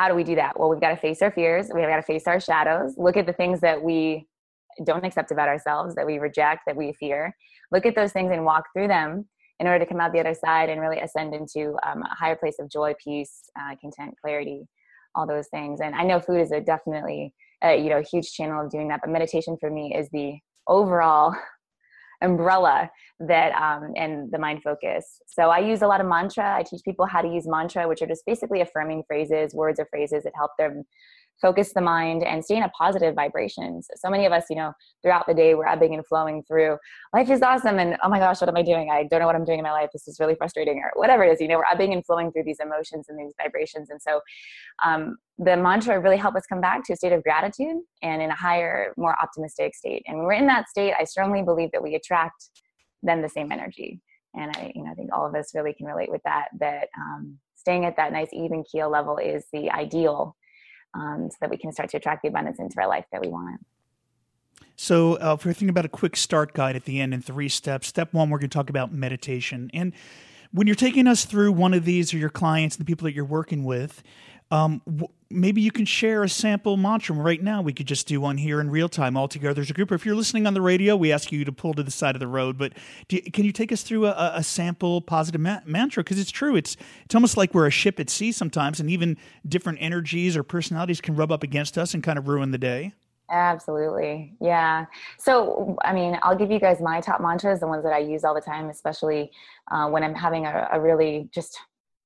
how 0.00 0.08
do 0.08 0.14
we 0.14 0.24
do 0.24 0.34
that? 0.34 0.58
Well, 0.58 0.70
we've 0.70 0.80
got 0.80 0.92
to 0.92 0.96
face 0.96 1.20
our 1.20 1.30
fears. 1.30 1.70
We've 1.74 1.84
got 1.84 1.96
to 1.96 2.02
face 2.02 2.26
our 2.26 2.40
shadows. 2.40 2.94
Look 2.96 3.18
at 3.18 3.26
the 3.26 3.34
things 3.34 3.60
that 3.60 3.82
we 3.82 4.26
don't 4.82 5.04
accept 5.04 5.30
about 5.30 5.46
ourselves, 5.46 5.94
that 5.96 6.06
we 6.06 6.16
reject, 6.18 6.62
that 6.66 6.74
we 6.74 6.94
fear. 6.94 7.36
Look 7.70 7.84
at 7.84 7.94
those 7.94 8.10
things 8.10 8.32
and 8.32 8.46
walk 8.46 8.64
through 8.72 8.88
them 8.88 9.28
in 9.58 9.66
order 9.66 9.84
to 9.84 9.84
come 9.84 10.00
out 10.00 10.14
the 10.14 10.20
other 10.20 10.32
side 10.32 10.70
and 10.70 10.80
really 10.80 11.00
ascend 11.00 11.34
into 11.34 11.76
um, 11.86 12.00
a 12.00 12.14
higher 12.14 12.34
place 12.34 12.56
of 12.58 12.70
joy, 12.70 12.94
peace, 13.04 13.42
uh, 13.60 13.76
content, 13.78 14.14
clarity, 14.24 14.62
all 15.14 15.26
those 15.26 15.48
things. 15.48 15.82
And 15.82 15.94
I 15.94 16.02
know 16.04 16.18
food 16.18 16.40
is 16.40 16.50
a 16.50 16.62
definitely, 16.62 17.34
a, 17.62 17.76
you 17.76 17.90
know, 17.90 18.02
huge 18.10 18.32
channel 18.32 18.64
of 18.64 18.70
doing 18.70 18.88
that. 18.88 19.00
But 19.02 19.10
meditation 19.10 19.58
for 19.60 19.70
me 19.70 19.94
is 19.94 20.08
the 20.14 20.38
overall 20.66 21.36
umbrella 22.22 22.90
that 23.20 23.52
um, 23.52 23.92
and 23.96 24.30
the 24.30 24.38
mind 24.38 24.62
focus. 24.62 25.20
So 25.26 25.50
i 25.50 25.58
use 25.58 25.82
a 25.82 25.86
lot 25.86 26.00
of 26.00 26.06
mantra. 26.06 26.56
I 26.56 26.62
teach 26.62 26.82
people 26.84 27.06
how 27.06 27.20
to 27.22 27.28
use 27.28 27.46
mantra 27.46 27.86
which 27.88 28.02
are 28.02 28.06
just 28.06 28.24
basically 28.26 28.60
affirming 28.60 29.04
phrases 29.06 29.54
words 29.54 29.78
or 29.80 29.86
phrases 29.86 30.24
that 30.24 30.32
help 30.34 30.52
them 30.58 30.84
focus 31.40 31.72
the 31.72 31.80
mind 31.80 32.22
and 32.22 32.44
stay 32.44 32.56
in 32.56 32.62
a 32.62 32.68
positive 32.70 33.14
vibrations. 33.14 33.88
So 33.96 34.10
many 34.10 34.26
of 34.26 34.32
us, 34.32 34.44
you 34.50 34.56
know, 34.56 34.72
throughout 35.02 35.26
the 35.26 35.34
day, 35.34 35.54
we're 35.54 35.66
ebbing 35.66 35.94
and 35.94 36.06
flowing 36.06 36.42
through 36.42 36.76
life 37.12 37.30
is 37.30 37.42
awesome. 37.42 37.78
And 37.78 37.96
oh 38.02 38.08
my 38.08 38.18
gosh, 38.18 38.40
what 38.40 38.48
am 38.48 38.56
I 38.56 38.62
doing? 38.62 38.90
I 38.90 39.04
don't 39.04 39.20
know 39.20 39.26
what 39.26 39.36
I'm 39.36 39.44
doing 39.44 39.58
in 39.58 39.62
my 39.62 39.72
life. 39.72 39.90
This 39.92 40.06
is 40.06 40.20
really 40.20 40.34
frustrating 40.34 40.78
or 40.78 40.90
whatever 40.94 41.24
it 41.24 41.32
is, 41.32 41.40
you 41.40 41.48
know, 41.48 41.56
we're 41.56 41.64
ebbing 41.72 41.92
and 41.92 42.04
flowing 42.04 42.30
through 42.32 42.44
these 42.44 42.60
emotions 42.60 43.06
and 43.08 43.18
these 43.18 43.32
vibrations. 43.40 43.90
And 43.90 44.00
so 44.00 44.20
um, 44.84 45.16
the 45.38 45.56
mantra 45.56 45.98
really 45.98 46.16
help 46.18 46.34
us 46.34 46.44
come 46.46 46.60
back 46.60 46.84
to 46.84 46.92
a 46.92 46.96
state 46.96 47.12
of 47.12 47.22
gratitude 47.22 47.76
and 48.02 48.20
in 48.20 48.30
a 48.30 48.36
higher, 48.36 48.92
more 48.96 49.16
optimistic 49.22 49.74
state. 49.74 50.02
And 50.06 50.18
when 50.18 50.26
we're 50.26 50.32
in 50.34 50.46
that 50.46 50.68
state, 50.68 50.94
I 50.98 51.04
strongly 51.04 51.42
believe 51.42 51.72
that 51.72 51.82
we 51.82 51.94
attract 51.94 52.50
then 53.02 53.22
the 53.22 53.28
same 53.28 53.50
energy. 53.50 54.00
And 54.34 54.54
I, 54.56 54.72
you 54.74 54.84
know, 54.84 54.90
I 54.90 54.94
think 54.94 55.10
all 55.12 55.26
of 55.26 55.34
us 55.34 55.54
really 55.54 55.72
can 55.72 55.86
relate 55.86 56.10
with 56.10 56.22
that, 56.24 56.48
that 56.60 56.88
um, 56.96 57.38
staying 57.56 57.84
at 57.84 57.96
that 57.96 58.12
nice 58.12 58.28
even 58.32 58.64
keel 58.64 58.90
level 58.90 59.16
is 59.16 59.44
the 59.52 59.70
ideal 59.70 60.36
um, 60.94 61.28
so 61.30 61.36
that 61.40 61.50
we 61.50 61.56
can 61.56 61.72
start 61.72 61.90
to 61.90 61.96
attract 61.96 62.22
the 62.22 62.28
abundance 62.28 62.58
into 62.58 62.78
our 62.80 62.88
life 62.88 63.04
that 63.12 63.20
we 63.20 63.28
want. 63.28 63.60
So, 64.76 65.20
uh, 65.20 65.34
if 65.38 65.44
we're 65.44 65.52
thinking 65.52 65.68
about 65.68 65.84
a 65.84 65.90
quick 65.90 66.16
start 66.16 66.54
guide 66.54 66.74
at 66.74 66.84
the 66.84 67.00
end 67.00 67.12
in 67.12 67.20
three 67.20 67.50
steps, 67.50 67.86
step 67.86 68.14
one, 68.14 68.30
we're 68.30 68.38
going 68.38 68.48
to 68.48 68.54
talk 68.54 68.70
about 68.70 68.92
meditation. 68.92 69.70
And 69.74 69.92
when 70.52 70.66
you're 70.66 70.76
taking 70.76 71.06
us 71.06 71.24
through 71.24 71.52
one 71.52 71.74
of 71.74 71.84
these 71.84 72.14
or 72.14 72.18
your 72.18 72.30
clients, 72.30 72.76
the 72.76 72.84
people 72.84 73.04
that 73.04 73.14
you're 73.14 73.24
working 73.24 73.64
with, 73.64 74.02
Um, 74.50 74.82
w- 74.86 75.08
maybe 75.30 75.60
you 75.60 75.70
can 75.70 75.84
share 75.84 76.24
a 76.24 76.28
sample 76.28 76.76
mantra 76.76 77.14
right 77.14 77.42
now. 77.42 77.62
We 77.62 77.72
could 77.72 77.86
just 77.86 78.08
do 78.08 78.20
one 78.20 78.36
here 78.36 78.60
in 78.60 78.70
real 78.70 78.88
time 78.88 79.16
all 79.16 79.28
together 79.28 79.60
as 79.60 79.70
a 79.70 79.72
group. 79.72 79.92
Or 79.92 79.94
if 79.94 80.04
you're 80.04 80.16
listening 80.16 80.46
on 80.46 80.54
the 80.54 80.60
radio, 80.60 80.96
we 80.96 81.12
ask 81.12 81.30
you 81.30 81.44
to 81.44 81.52
pull 81.52 81.72
to 81.74 81.82
the 81.82 81.90
side 81.90 82.16
of 82.16 82.20
the 82.20 82.26
road. 82.26 82.58
But 82.58 82.72
you, 83.08 83.22
can 83.22 83.44
you 83.44 83.52
take 83.52 83.70
us 83.70 83.82
through 83.82 84.06
a, 84.06 84.32
a 84.34 84.42
sample 84.42 85.00
positive 85.00 85.40
ma- 85.40 85.60
mantra? 85.64 86.02
Because 86.02 86.18
it's 86.18 86.30
true. 86.30 86.56
It's 86.56 86.76
it's 87.04 87.14
almost 87.14 87.36
like 87.36 87.54
we're 87.54 87.66
a 87.66 87.70
ship 87.70 88.00
at 88.00 88.10
sea 88.10 88.32
sometimes, 88.32 88.80
and 88.80 88.90
even 88.90 89.16
different 89.48 89.78
energies 89.80 90.36
or 90.36 90.42
personalities 90.42 91.00
can 91.00 91.14
rub 91.14 91.30
up 91.30 91.42
against 91.42 91.78
us 91.78 91.94
and 91.94 92.02
kind 92.02 92.18
of 92.18 92.28
ruin 92.28 92.50
the 92.50 92.58
day. 92.58 92.92
Absolutely. 93.30 94.34
Yeah. 94.40 94.86
So, 95.16 95.76
I 95.84 95.92
mean, 95.92 96.18
I'll 96.22 96.36
give 96.36 96.50
you 96.50 96.58
guys 96.58 96.80
my 96.80 97.00
top 97.00 97.20
mantras, 97.20 97.60
the 97.60 97.68
ones 97.68 97.84
that 97.84 97.92
I 97.92 97.98
use 97.98 98.24
all 98.24 98.34
the 98.34 98.40
time, 98.40 98.68
especially 98.70 99.30
uh, 99.70 99.88
when 99.88 100.02
I'm 100.02 100.16
having 100.16 100.46
a, 100.46 100.68
a, 100.72 100.80
really 100.80 101.28
just 101.32 101.60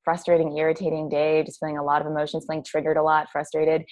frustrating, 0.04 0.56
irritating 0.56 1.08
day, 1.08 1.42
just 1.44 1.58
feeling 1.60 1.78
a 1.78 1.82
lot 1.82 2.00
of 2.00 2.06
emotions, 2.06 2.44
feeling 2.48 2.62
triggered 2.64 2.96
a 2.96 3.02
lot, 3.02 3.28
frustrated. 3.30 3.84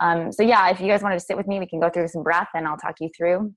Um, 0.00 0.32
so, 0.32 0.42
yeah, 0.42 0.70
if 0.70 0.80
you 0.80 0.88
guys 0.88 1.02
want 1.02 1.14
to 1.14 1.20
sit 1.20 1.36
with 1.36 1.46
me, 1.46 1.58
we 1.58 1.66
can 1.66 1.80
go 1.80 1.90
through 1.90 2.08
some 2.08 2.22
breath 2.22 2.48
and 2.54 2.66
I'll 2.66 2.76
talk 2.76 2.96
you 3.00 3.10
through. 3.16 3.52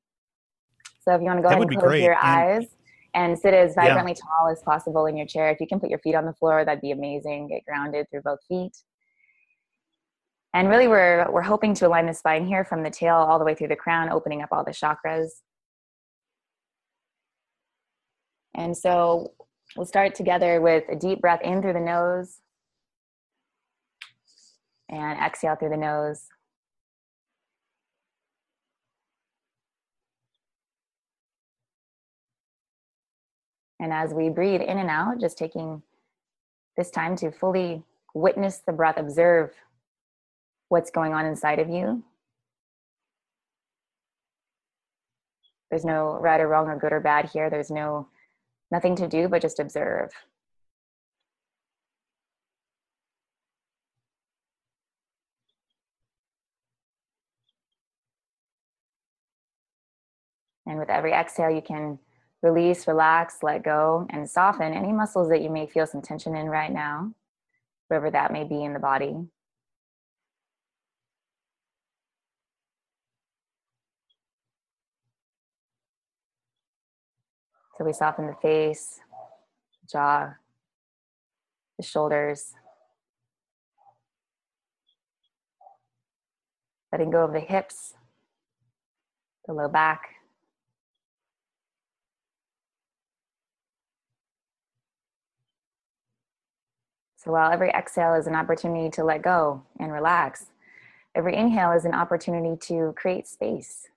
So, 1.02 1.14
if 1.16 1.22
you 1.22 1.26
want 1.28 1.38
to 1.40 1.44
go 1.44 1.50
that 1.50 1.58
ahead 1.58 1.68
and 1.70 1.80
close 1.80 1.90
great. 1.90 2.04
your 2.04 2.14
and- 2.14 2.62
eyes 2.62 2.68
and 3.14 3.40
sit 3.40 3.54
as 3.54 3.74
vibrantly 3.76 4.12
Yeah. 4.12 4.26
tall 4.28 4.50
as 4.52 4.62
possible 4.64 5.06
in 5.06 5.16
your 5.16 5.26
chair. 5.26 5.50
If 5.50 5.62
you 5.62 5.68
can 5.68 5.80
put 5.80 5.90
your 5.90 6.00
feet 6.00 6.16
on 6.16 6.26
the 6.26 6.34
floor, 6.34 6.66
that'd 6.66 6.82
be 6.82 6.92
amazing. 6.92 7.48
Get 7.48 7.64
grounded 7.66 8.08
through 8.12 8.24
both 8.24 8.40
feet. 8.50 8.74
And 10.54 10.68
really, 10.70 10.88
we're, 10.90 11.26
we're 11.32 11.42
hoping 11.42 11.74
to 11.76 11.88
align 11.88 12.08
the 12.08 12.14
spine 12.14 12.46
here 12.46 12.66
from 12.66 12.84
the 12.84 12.90
tail 12.90 13.16
all 13.16 13.40
the 13.40 13.46
way 13.46 13.56
through 13.56 13.70
the 13.70 13.76
crown, 13.76 14.10
opening 14.10 14.42
up 14.42 14.50
all 14.52 14.66
the 14.66 14.72
chakras. 14.72 15.30
And 18.54 18.76
so 18.76 19.32
we'll 19.76 19.86
start 19.86 20.16
together 20.16 20.62
with 20.62 20.84
a 20.90 20.96
deep 20.96 21.22
breath 21.22 21.42
in 21.42 21.62
through 21.62 21.74
the 21.74 21.80
nose 21.80 22.40
and 24.90 25.20
exhale 25.20 25.56
through 25.56 25.70
the 25.70 25.78
nose. 25.78 26.28
And 33.80 33.92
as 33.92 34.14
we 34.14 34.30
breathe 34.30 34.62
in 34.62 34.78
and 34.78 34.90
out, 34.90 35.20
just 35.20 35.38
taking 35.38 35.84
this 36.78 36.90
time 36.90 37.16
to 37.18 37.32
fully 37.32 37.84
witness 38.14 38.60
the 38.66 38.72
breath, 38.72 38.98
observe 38.98 39.52
what's 40.70 40.90
going 40.90 41.14
on 41.14 41.26
inside 41.26 41.60
of 41.60 41.70
you. 41.70 42.04
There's 45.70 45.86
no 45.86 46.18
right 46.22 46.40
or 46.40 46.48
wrong 46.48 46.68
or 46.68 46.78
good 46.78 46.94
or 46.94 47.02
bad 47.02 47.30
here. 47.30 47.50
There's 47.50 47.70
no 47.70 48.08
nothing 48.72 48.96
to 48.98 49.08
do 49.08 49.28
but 49.28 49.42
just 49.42 49.60
observe. 49.60 50.12
And 60.68 60.80
with 60.80 60.90
every 60.90 61.14
exhale, 61.14 61.52
you 61.52 61.62
can 61.62 62.00
release, 62.42 62.88
relax, 62.88 63.38
let 63.44 63.64
go, 63.64 64.08
and 64.10 64.30
soften 64.30 64.74
any 64.74 64.92
muscles 64.92 65.30
that 65.30 65.42
you 65.42 65.50
may 65.50 65.68
feel 65.68 65.86
some 65.86 66.02
tension 66.02 66.36
in 66.36 66.48
right 66.48 66.72
now, 66.72 67.12
wherever 67.88 68.10
that 68.12 68.32
may 68.32 68.44
be 68.44 68.64
in 68.64 68.74
the 68.74 68.80
body. 68.80 69.16
So 77.78 77.84
we 77.84 77.92
soften 77.92 78.28
the 78.28 78.36
face, 78.42 79.02
jaw, 79.92 80.34
the 81.78 81.84
shoulders, 81.84 82.54
letting 86.92 87.12
go 87.12 87.26
of 87.26 87.34
the 87.34 87.42
hips, 87.42 87.94
the 89.46 89.54
low 89.54 89.68
back. 89.68 90.16
So 97.18 97.32
while 97.32 97.52
every 97.52 97.72
exhale 97.72 98.14
is 98.14 98.28
an 98.28 98.36
opportunity 98.36 98.90
to 98.92 99.04
let 99.04 99.22
go 99.22 99.64
and 99.80 99.92
relax, 99.92 100.46
every 101.14 101.36
inhale 101.36 101.72
is 101.72 101.84
an 101.84 101.94
opportunity 101.94 102.56
to 102.68 102.94
create 102.96 103.28
space 103.28 103.88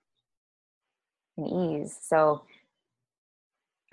and 1.37 1.47
ease. 1.47 1.97
So 2.01 2.41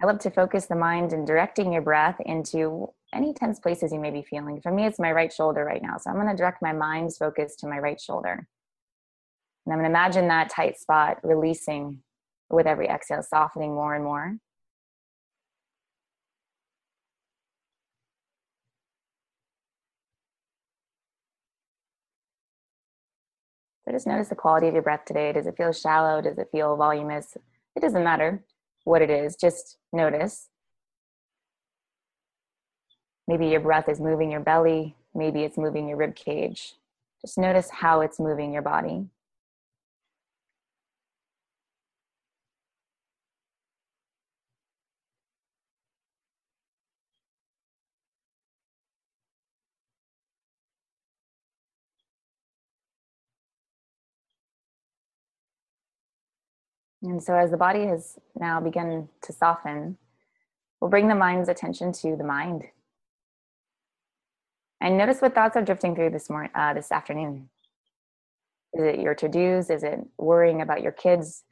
I 0.03 0.05
love 0.05 0.19
to 0.21 0.31
focus 0.31 0.67
the 0.67 0.77
mind 0.77 1.15
and 1.15 1.27
directing 1.27 1.73
your 1.73 1.81
breath 1.81 2.21
into 2.21 2.89
any 3.15 3.33
tense 3.33 3.59
places 3.59 3.93
you 3.93 3.99
may 3.99 4.11
be 4.11 4.23
feeling. 4.23 4.61
For 4.61 4.71
me, 4.71 4.85
it's 4.85 4.99
my 4.99 5.11
right 5.11 5.33
shoulder 5.33 5.65
right 5.65 5.83
now. 5.83 5.97
So 5.97 6.11
I'm 6.11 6.17
going 6.17 6.29
to 6.29 6.37
direct 6.37 6.61
my 6.61 6.73
mind's 6.73 7.17
focus 7.17 7.57
to 7.57 7.67
my 7.67 7.79
right 7.79 7.99
shoulder. 7.99 8.47
And 9.65 9.73
I'm 9.73 9.79
going 9.79 9.91
to 9.91 9.99
imagine 9.99 10.29
that 10.29 10.51
tight 10.51 10.79
spot 10.79 11.19
releasing 11.23 12.01
with 12.51 12.67
every 12.67 12.89
exhale, 12.89 13.23
softening 13.23 13.75
more 13.75 13.95
and 13.95 14.05
more. 14.05 14.37
So 23.87 23.93
just 23.93 24.07
notice 24.07 24.29
the 24.29 24.35
quality 24.35 24.69
of 24.69 24.75
your 24.75 24.83
breath 24.83 25.07
today. 25.07 25.33
Does 25.33 25.47
it 25.47 25.57
feel 25.57 25.73
shallow? 25.73 26.21
Does 26.21 26.37
it 26.37 26.49
feel 26.53 26.77
voluminous? 26.77 27.37
It 27.75 27.81
doesn't 27.81 28.05
matter 28.05 28.45
what 28.87 29.03
it 29.03 29.11
is, 29.11 29.37
just 29.37 29.79
notice. 29.93 30.49
Maybe 33.27 33.49
your 33.49 33.61
breath 33.61 33.89
is 33.89 34.01
moving 34.01 34.31
your 34.31 34.41
belly, 34.41 34.95
maybe 35.15 35.43
it's 35.43 35.59
moving 35.59 35.89
your 35.89 35.97
rib 35.99 36.15
cage. 36.15 36.75
Just 37.21 37.37
notice 37.37 37.69
how 37.69 38.01
it's 38.01 38.21
moving 38.21 38.53
your 38.53 38.63
body. 38.63 39.07
And 57.07 57.23
so, 57.23 57.37
as 57.37 57.53
the 57.53 57.57
body 57.57 57.87
has 57.87 58.19
now 58.35 58.61
begun 58.61 59.09
to 59.23 59.33
soften, 59.33 59.97
we'll 60.81 60.91
bring 60.91 61.07
the 61.07 61.15
mind's 61.15 61.49
attention 61.49 61.93
to 61.93 62.17
the 62.17 62.25
mind. 62.25 62.65
And 64.81 64.99
notice 64.99 65.21
what 65.21 65.35
thoughts 65.35 65.57
are 65.57 65.63
drifting 65.63 65.95
through 65.95 66.11
this 66.11 66.29
morning, 66.29 66.51
uh, 66.53 66.75
this 66.75 66.91
afternoon. 66.91 67.49
Is 68.75 68.83
it 68.83 69.01
your 69.01 69.15
to 69.15 69.29
dos? 69.29 69.71
Is 69.71 69.85
it 69.85 70.01
worrying 70.19 70.61
about 70.61 70.83
your 70.83 70.91
kids? 70.91 71.45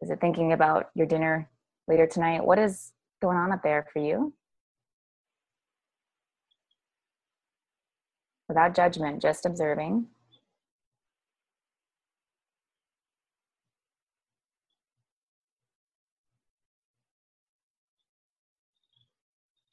Is 0.00 0.10
it 0.10 0.20
thinking 0.20 0.52
about 0.52 0.90
your 0.94 1.06
dinner 1.06 1.50
later 1.88 2.06
tonight? 2.06 2.44
What 2.44 2.60
is 2.60 2.92
going 3.20 3.36
on 3.36 3.50
up 3.50 3.64
there 3.64 3.84
for 3.92 3.98
you? 3.98 4.32
Without 8.48 8.76
judgment, 8.76 9.20
just 9.20 9.44
observing. 9.44 10.06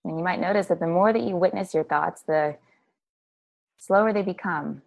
And 0.08 0.18
you 0.18 0.24
might 0.24 0.40
notice 0.40 0.68
that 0.68 0.80
the 0.80 0.88
more 0.88 1.12
that 1.12 1.22
you 1.22 1.36
witness 1.36 1.74
your 1.74 1.84
thoughts, 1.84 2.22
the 2.22 2.56
slower 3.78 4.14
they 4.14 4.22
become. 4.22 4.82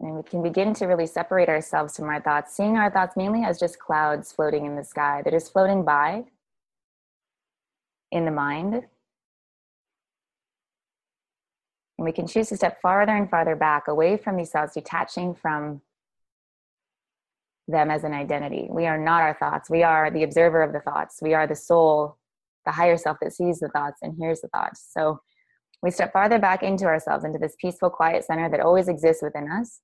And 0.00 0.16
we 0.16 0.22
can 0.22 0.42
begin 0.42 0.72
to 0.74 0.86
really 0.86 1.06
separate 1.06 1.50
ourselves 1.50 1.96
from 1.96 2.06
our 2.06 2.20
thoughts, 2.20 2.56
seeing 2.56 2.78
our 2.78 2.90
thoughts 2.90 3.14
mainly 3.14 3.44
as 3.44 3.60
just 3.60 3.78
clouds 3.78 4.32
floating 4.32 4.64
in 4.64 4.74
the 4.74 4.84
sky. 4.84 5.20
They're 5.22 5.38
floating 5.38 5.84
by 5.84 6.24
in 8.10 8.24
the 8.24 8.30
mind. 8.30 8.74
And 11.98 12.06
we 12.06 12.12
can 12.12 12.26
choose 12.26 12.48
to 12.48 12.56
step 12.56 12.80
farther 12.80 13.14
and 13.14 13.28
farther 13.28 13.54
back 13.54 13.86
away 13.86 14.16
from 14.16 14.38
these 14.38 14.50
thoughts, 14.50 14.72
detaching 14.72 15.34
from 15.34 15.82
them 17.68 17.90
as 17.90 18.04
an 18.04 18.12
identity. 18.12 18.68
We 18.70 18.86
are 18.86 18.98
not 18.98 19.22
our 19.22 19.34
thoughts. 19.34 19.70
We 19.70 19.82
are 19.82 20.10
the 20.10 20.24
observer 20.24 20.62
of 20.62 20.72
the 20.72 20.80
thoughts. 20.80 21.18
We 21.22 21.34
are 21.34 21.46
the 21.46 21.54
soul, 21.54 22.18
the 22.66 22.72
higher 22.72 22.96
self 22.96 23.18
that 23.22 23.32
sees 23.32 23.60
the 23.60 23.68
thoughts 23.68 24.00
and 24.02 24.14
hears 24.18 24.40
the 24.40 24.48
thoughts. 24.48 24.86
So 24.90 25.20
we 25.82 25.90
step 25.90 26.12
farther 26.12 26.38
back 26.38 26.62
into 26.62 26.84
ourselves, 26.84 27.24
into 27.24 27.38
this 27.38 27.56
peaceful, 27.60 27.90
quiet 27.90 28.24
center 28.24 28.48
that 28.48 28.60
always 28.60 28.88
exists 28.88 29.22
within 29.22 29.50
us. 29.50 29.80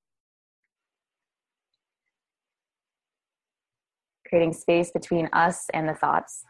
Creating 4.29 4.53
space 4.53 4.91
between 4.91 5.29
us 5.33 5.67
and 5.73 5.89
the 5.89 5.95
thoughts. 5.95 6.45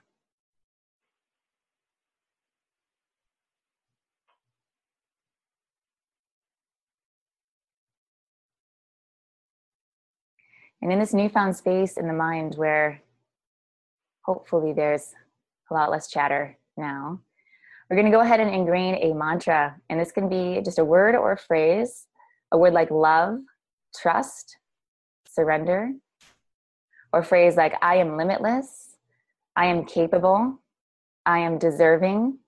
And 10.80 10.92
in 10.92 10.98
this 10.98 11.14
newfound 11.14 11.56
space 11.56 11.96
in 11.96 12.06
the 12.06 12.12
mind 12.12 12.54
where 12.54 13.02
hopefully 14.22 14.72
there's 14.72 15.14
a 15.70 15.74
lot 15.74 15.90
less 15.90 16.08
chatter 16.08 16.56
now. 16.76 17.20
We're 17.88 17.96
going 17.96 18.10
to 18.10 18.16
go 18.16 18.20
ahead 18.20 18.40
and 18.40 18.54
ingrain 18.54 18.96
a 18.96 19.14
mantra, 19.14 19.74
and 19.88 19.98
this 19.98 20.12
can 20.12 20.28
be 20.28 20.60
just 20.62 20.78
a 20.78 20.84
word 20.84 21.14
or 21.14 21.32
a 21.32 21.38
phrase, 21.38 22.06
a 22.52 22.58
word 22.58 22.74
like 22.74 22.90
love, 22.90 23.38
trust, 23.98 24.58
surrender, 25.26 25.92
or 27.12 27.20
a 27.20 27.24
phrase 27.24 27.56
like 27.56 27.74
I 27.80 27.96
am 27.96 28.18
limitless, 28.18 28.96
I 29.56 29.66
am 29.66 29.86
capable, 29.86 30.60
I 31.24 31.38
am 31.38 31.58
deserving, 31.58 32.38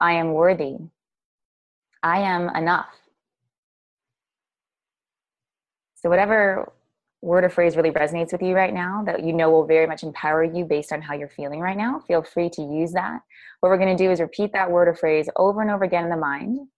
I 0.00 0.12
am 0.12 0.32
worthy, 0.32 0.76
I 2.02 2.20
am 2.20 2.48
enough. 2.54 2.94
So, 5.96 6.08
whatever 6.08 6.72
word 7.26 7.44
or 7.44 7.50
phrase 7.50 7.76
really 7.76 7.90
resonates 7.90 8.30
with 8.30 8.40
you 8.40 8.54
right 8.54 8.72
now 8.72 9.02
that 9.04 9.24
you 9.24 9.32
know 9.32 9.50
will 9.50 9.66
very 9.66 9.86
much 9.86 10.04
empower 10.04 10.44
you 10.44 10.64
based 10.64 10.92
on 10.92 11.02
how 11.02 11.12
you're 11.12 11.28
feeling 11.28 11.58
right 11.58 11.76
now, 11.76 11.98
feel 12.06 12.22
free 12.22 12.48
to 12.48 12.62
use 12.62 12.92
that. 12.92 13.20
What 13.60 13.70
we're 13.70 13.78
going 13.78 13.96
to 13.96 14.02
do 14.02 14.12
is 14.12 14.20
repeat 14.20 14.52
that 14.52 14.70
word 14.70 14.86
or 14.86 14.94
phrase 14.94 15.28
over 15.36 15.60
and 15.60 15.70
over 15.70 15.84
again 15.84 16.04
in 16.04 16.10
the 16.10 16.16
mind 16.16 16.68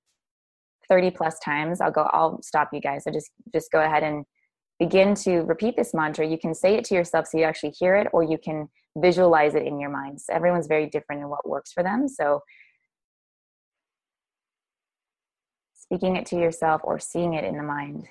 30 0.88 1.10
plus 1.10 1.38
times. 1.40 1.82
I'll 1.82 1.90
go 1.90 2.08
I'll 2.12 2.40
stop 2.42 2.70
you 2.72 2.80
guys. 2.80 3.04
So 3.04 3.10
just 3.10 3.30
just 3.52 3.70
go 3.70 3.82
ahead 3.82 4.02
and 4.02 4.24
begin 4.78 5.14
to 5.16 5.40
repeat 5.40 5.76
this 5.76 5.92
mantra. 5.92 6.26
You 6.26 6.38
can 6.38 6.54
say 6.54 6.76
it 6.76 6.84
to 6.86 6.94
yourself 6.94 7.26
so 7.26 7.36
you 7.36 7.44
actually 7.44 7.74
hear 7.78 7.96
it 7.96 8.08
or 8.14 8.22
you 8.22 8.38
can 8.38 8.70
visualize 8.96 9.54
it 9.54 9.66
in 9.66 9.78
your 9.78 9.90
mind. 9.90 10.20
So 10.20 10.32
everyone's 10.32 10.66
very 10.66 10.86
different 10.86 11.20
in 11.20 11.28
what 11.28 11.46
works 11.46 11.72
for 11.72 11.82
them. 11.82 12.08
So 12.08 12.40
speaking 15.74 16.16
it 16.16 16.24
to 16.26 16.36
yourself 16.36 16.80
or 16.84 16.98
seeing 16.98 17.34
it 17.34 17.44
in 17.44 17.56
the 17.58 17.62
mind. 17.62 18.08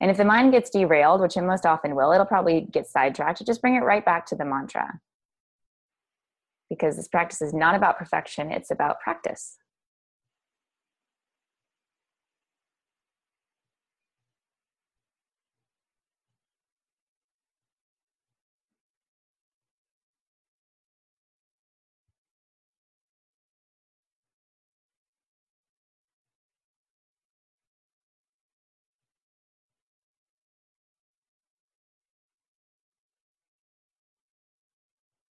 And 0.00 0.10
if 0.10 0.16
the 0.16 0.24
mind 0.24 0.52
gets 0.52 0.70
derailed, 0.70 1.20
which 1.20 1.36
it 1.36 1.42
most 1.42 1.64
often 1.64 1.94
will, 1.94 2.12
it'll 2.12 2.26
probably 2.26 2.68
get 2.70 2.86
sidetracked. 2.86 3.44
Just 3.46 3.62
bring 3.62 3.76
it 3.76 3.80
right 3.80 4.04
back 4.04 4.26
to 4.26 4.36
the 4.36 4.44
mantra. 4.44 5.00
Because 6.68 6.96
this 6.96 7.08
practice 7.08 7.40
is 7.40 7.54
not 7.54 7.74
about 7.74 7.98
perfection, 7.98 8.50
it's 8.50 8.70
about 8.70 9.00
practice. 9.00 9.56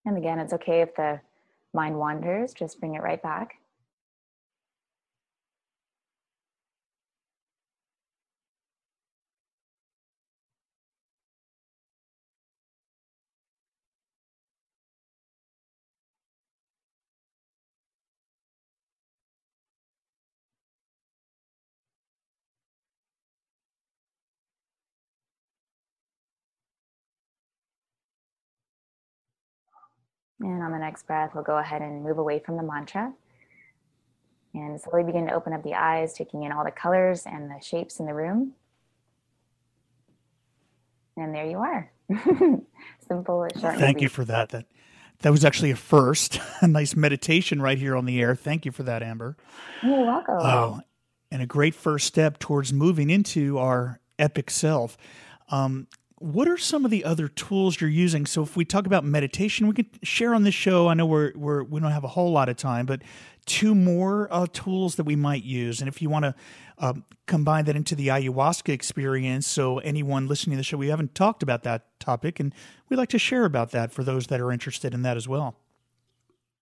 And 0.04 0.16
again, 0.16 0.38
it's 0.38 0.52
okay 0.52 0.82
if 0.82 0.94
the 0.94 1.20
mind 1.72 1.98
wanders, 1.98 2.54
just 2.54 2.78
bring 2.80 2.94
it 2.94 3.02
right 3.02 3.22
back. 3.22 3.56
And 30.44 30.62
on 30.62 30.72
the 30.72 30.78
next 30.78 31.06
breath, 31.06 31.30
we'll 31.34 31.42
go 31.42 31.56
ahead 31.56 31.80
and 31.80 32.04
move 32.04 32.18
away 32.18 32.38
from 32.38 32.58
the 32.58 32.62
mantra 32.62 33.14
and 34.52 34.78
slowly 34.78 35.02
begin 35.02 35.26
to 35.26 35.34
open 35.34 35.54
up 35.54 35.62
the 35.62 35.72
eyes, 35.72 36.12
taking 36.12 36.42
in 36.42 36.52
all 36.52 36.64
the 36.64 36.70
colors 36.70 37.22
and 37.24 37.50
the 37.50 37.64
shapes 37.64 37.98
in 37.98 38.04
the 38.04 38.12
room. 38.12 38.52
And 41.16 41.34
there 41.34 41.46
you 41.46 41.58
are. 41.58 41.90
Simple, 43.08 43.48
short. 43.58 43.78
Thank 43.78 44.02
you 44.02 44.10
for 44.10 44.24
that. 44.26 44.50
That 44.50 44.66
that 45.20 45.30
was 45.30 45.46
actually 45.46 45.70
a 45.70 45.76
first, 45.76 46.38
a 46.60 46.68
nice 46.68 46.94
meditation 46.94 47.62
right 47.62 47.78
here 47.78 47.96
on 47.96 48.04
the 48.04 48.20
air. 48.20 48.34
Thank 48.34 48.66
you 48.66 48.72
for 48.72 48.82
that, 48.82 49.02
Amber. 49.02 49.38
You're 49.82 50.04
welcome. 50.04 50.36
Oh, 50.40 50.80
and 51.30 51.40
a 51.40 51.46
great 51.46 51.74
first 51.74 52.06
step 52.06 52.38
towards 52.38 52.70
moving 52.70 53.08
into 53.08 53.56
our 53.56 53.98
epic 54.18 54.50
self. 54.50 54.98
Um, 55.48 55.86
what 56.18 56.48
are 56.48 56.56
some 56.56 56.84
of 56.84 56.90
the 56.90 57.04
other 57.04 57.28
tools 57.28 57.80
you're 57.80 57.90
using? 57.90 58.24
So 58.26 58.42
if 58.42 58.56
we 58.56 58.64
talk 58.64 58.86
about 58.86 59.04
meditation, 59.04 59.66
we 59.66 59.74
can 59.74 59.86
share 60.02 60.34
on 60.34 60.44
this 60.44 60.54
show. 60.54 60.88
I 60.88 60.94
know 60.94 61.06
we're, 61.06 61.32
we're 61.34 61.64
we 61.64 61.80
don't 61.80 61.90
have 61.90 62.04
a 62.04 62.08
whole 62.08 62.30
lot 62.30 62.48
of 62.48 62.56
time, 62.56 62.86
but 62.86 63.02
two 63.46 63.74
more 63.74 64.28
uh, 64.30 64.46
tools 64.52 64.94
that 64.96 65.04
we 65.04 65.16
might 65.16 65.42
use. 65.42 65.80
And 65.80 65.88
if 65.88 66.00
you 66.00 66.08
want 66.08 66.24
to 66.24 66.34
uh, 66.78 66.94
combine 67.26 67.64
that 67.64 67.76
into 67.76 67.94
the 67.94 68.08
ayahuasca 68.08 68.72
experience, 68.72 69.46
so 69.46 69.78
anyone 69.80 70.28
listening 70.28 70.54
to 70.54 70.58
the 70.58 70.64
show, 70.64 70.76
we 70.76 70.88
haven't 70.88 71.14
talked 71.14 71.42
about 71.42 71.62
that 71.64 71.98
topic, 71.98 72.38
and 72.38 72.54
we'd 72.88 72.96
like 72.96 73.10
to 73.10 73.18
share 73.18 73.44
about 73.44 73.72
that 73.72 73.92
for 73.92 74.04
those 74.04 74.28
that 74.28 74.40
are 74.40 74.52
interested 74.52 74.94
in 74.94 75.02
that 75.02 75.16
as 75.16 75.28
well. 75.28 75.56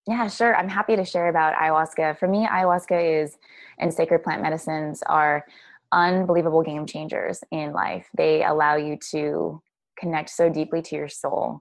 Yeah, 0.09 0.27
sure. 0.29 0.57
I'm 0.57 0.69
happy 0.69 0.97
to 0.97 1.05
share 1.05 1.29
about 1.29 1.55
ayahuasca. 1.55 2.19
For 2.19 2.27
me, 2.27 2.47
ayahuasca 2.47 3.23
is 3.23 3.39
and 3.79 3.93
sacred 3.93 4.23
plant 4.23 4.43
medicines 4.43 5.03
are 5.07 5.47
unbelievable 5.93 6.63
game 6.63 6.87
changers 6.87 7.41
in 7.51 7.73
life. 7.73 8.07
They 8.17 8.45
allow 8.45 8.77
you 8.77 8.99
to 9.11 9.63
connect 9.99 10.31
so 10.31 10.49
deeply 10.49 10.83
to 10.83 10.97
your 10.97 11.09
soul 11.09 11.61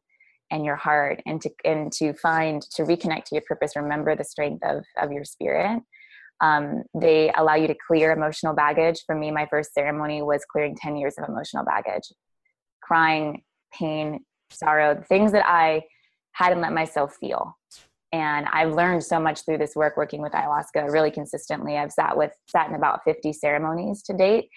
and 0.49 0.65
your 0.65 0.75
heart 0.75 1.21
and 1.25 1.41
to 1.41 1.49
and 1.63 1.91
to 1.93 2.13
find 2.13 2.61
to 2.61 2.83
reconnect 2.83 3.25
to 3.25 3.35
your 3.35 3.43
purpose 3.47 3.75
remember 3.75 4.15
the 4.15 4.23
strength 4.23 4.63
of 4.65 4.83
of 4.97 5.11
your 5.11 5.25
spirit. 5.25 5.81
Um, 6.41 6.83
they 6.99 7.31
allow 7.37 7.53
you 7.53 7.67
to 7.67 7.75
clear 7.87 8.11
emotional 8.11 8.53
baggage. 8.53 9.03
For 9.05 9.15
me 9.15 9.31
my 9.31 9.45
first 9.49 9.73
ceremony 9.73 10.21
was 10.21 10.43
clearing 10.51 10.75
10 10.75 10.97
years 10.97 11.15
of 11.17 11.29
emotional 11.29 11.63
baggage 11.63 12.11
crying 12.81 13.41
pain 13.73 14.19
sorrow 14.49 15.01
things 15.07 15.31
that 15.31 15.47
i 15.47 15.81
hadn't 16.33 16.61
let 16.61 16.73
myself 16.73 17.15
feel 17.19 17.57
and 18.11 18.45
i've 18.53 18.73
learned 18.73 19.03
so 19.03 19.19
much 19.19 19.43
through 19.45 19.57
this 19.57 19.75
work 19.75 19.97
working 19.97 20.21
with 20.21 20.33
ayahuasca 20.33 20.91
really 20.91 21.11
consistently. 21.11 21.77
I've 21.77 21.91
sat 21.91 22.17
with 22.17 22.31
sat 22.47 22.69
in 22.69 22.75
about 22.75 23.01
50 23.05 23.33
ceremonies 23.33 24.01
to 24.03 24.13
date 24.13 24.49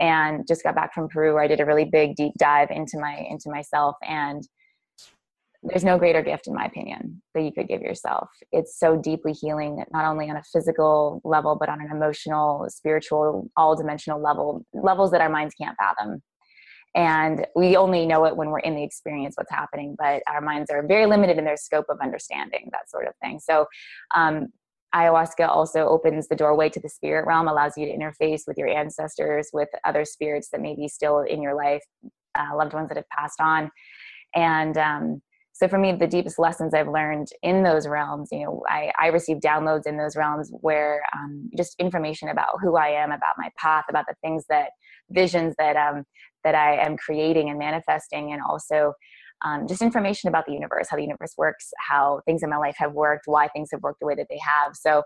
and 0.00 0.46
just 0.48 0.62
got 0.62 0.74
back 0.74 0.94
from 0.94 1.08
peru 1.08 1.34
where 1.34 1.42
i 1.42 1.48
did 1.48 1.60
a 1.60 1.66
really 1.66 1.84
big 1.84 2.16
deep 2.16 2.32
dive 2.38 2.70
into 2.70 2.98
my 2.98 3.26
into 3.28 3.50
myself. 3.50 3.96
And 4.02 4.46
there's 5.64 5.84
no 5.84 5.96
greater 5.96 6.22
gift 6.22 6.48
in 6.48 6.54
my 6.54 6.64
opinion 6.64 7.22
that 7.34 7.42
you 7.42 7.52
could 7.52 7.68
give 7.68 7.82
yourself. 7.82 8.28
It's 8.50 8.78
so 8.78 8.96
deeply 8.96 9.32
healing 9.32 9.84
not 9.92 10.04
only 10.04 10.28
on 10.28 10.36
a 10.36 10.42
physical 10.52 11.20
level 11.24 11.56
but 11.58 11.68
on 11.68 11.80
an 11.80 11.90
emotional 11.90 12.66
spiritual 12.68 13.48
all 13.56 13.76
dimensional 13.76 14.20
level 14.20 14.66
levels 14.72 15.12
that 15.12 15.20
our 15.20 15.28
minds 15.28 15.54
can't 15.54 15.76
fathom 15.76 16.22
and 16.94 17.46
we 17.56 17.76
only 17.76 18.06
know 18.06 18.24
it 18.26 18.36
when 18.36 18.50
we're 18.50 18.58
in 18.60 18.74
the 18.74 18.82
experience 18.82 19.34
what's 19.36 19.50
happening 19.50 19.96
but 19.98 20.22
our 20.26 20.40
minds 20.40 20.70
are 20.70 20.86
very 20.86 21.06
limited 21.06 21.38
in 21.38 21.44
their 21.44 21.56
scope 21.56 21.86
of 21.88 21.98
understanding 22.02 22.68
that 22.72 22.90
sort 22.90 23.06
of 23.06 23.14
thing. 23.22 23.38
So 23.40 23.66
um, 24.14 24.48
ayahuasca 24.94 25.48
also 25.48 25.88
opens 25.88 26.28
the 26.28 26.36
doorway 26.36 26.68
to 26.68 26.80
the 26.80 26.88
spirit 26.88 27.26
realm 27.26 27.48
allows 27.48 27.72
you 27.76 27.86
to 27.86 27.96
interface 27.96 28.42
with 28.46 28.58
your 28.58 28.68
ancestors 28.68 29.48
with 29.52 29.68
other 29.84 30.04
spirits 30.04 30.48
that 30.50 30.60
may 30.60 30.74
be 30.74 30.88
still 30.88 31.20
in 31.20 31.40
your 31.40 31.54
life 31.54 31.82
uh, 32.34 32.56
loved 32.56 32.72
ones 32.72 32.88
that 32.88 32.96
have 32.96 33.08
passed 33.08 33.40
on. 33.40 33.70
And 34.34 34.78
um, 34.78 35.22
so 35.52 35.68
for 35.68 35.78
me 35.78 35.92
the 35.92 36.06
deepest 36.06 36.38
lessons 36.38 36.74
i've 36.74 36.88
learned 36.88 37.28
in 37.42 37.62
those 37.62 37.86
realms 37.86 38.30
you 38.32 38.44
know 38.44 38.62
i, 38.68 38.90
I 38.98 39.08
receive 39.08 39.38
downloads 39.38 39.86
in 39.86 39.96
those 39.96 40.16
realms 40.16 40.50
where 40.60 41.02
um, 41.14 41.50
just 41.56 41.78
information 41.78 42.28
about 42.28 42.56
who 42.60 42.76
i 42.76 42.88
am 42.88 43.12
about 43.12 43.36
my 43.38 43.50
path 43.56 43.84
about 43.88 44.06
the 44.08 44.14
things 44.22 44.44
that 44.48 44.70
visions 45.10 45.54
that 45.58 45.76
um, 45.76 46.04
that 46.44 46.54
I 46.54 46.76
am 46.76 46.96
creating 46.96 47.50
and 47.50 47.58
manifesting, 47.58 48.32
and 48.32 48.42
also 48.42 48.94
um, 49.44 49.66
just 49.66 49.82
information 49.82 50.28
about 50.28 50.46
the 50.46 50.52
universe, 50.52 50.88
how 50.88 50.96
the 50.96 51.02
universe 51.02 51.34
works, 51.36 51.72
how 51.78 52.20
things 52.26 52.42
in 52.42 52.50
my 52.50 52.56
life 52.56 52.76
have 52.78 52.92
worked, 52.92 53.24
why 53.26 53.48
things 53.48 53.70
have 53.72 53.82
worked 53.82 54.00
the 54.00 54.06
way 54.06 54.14
that 54.14 54.26
they 54.30 54.38
have. 54.38 54.76
So, 54.76 55.02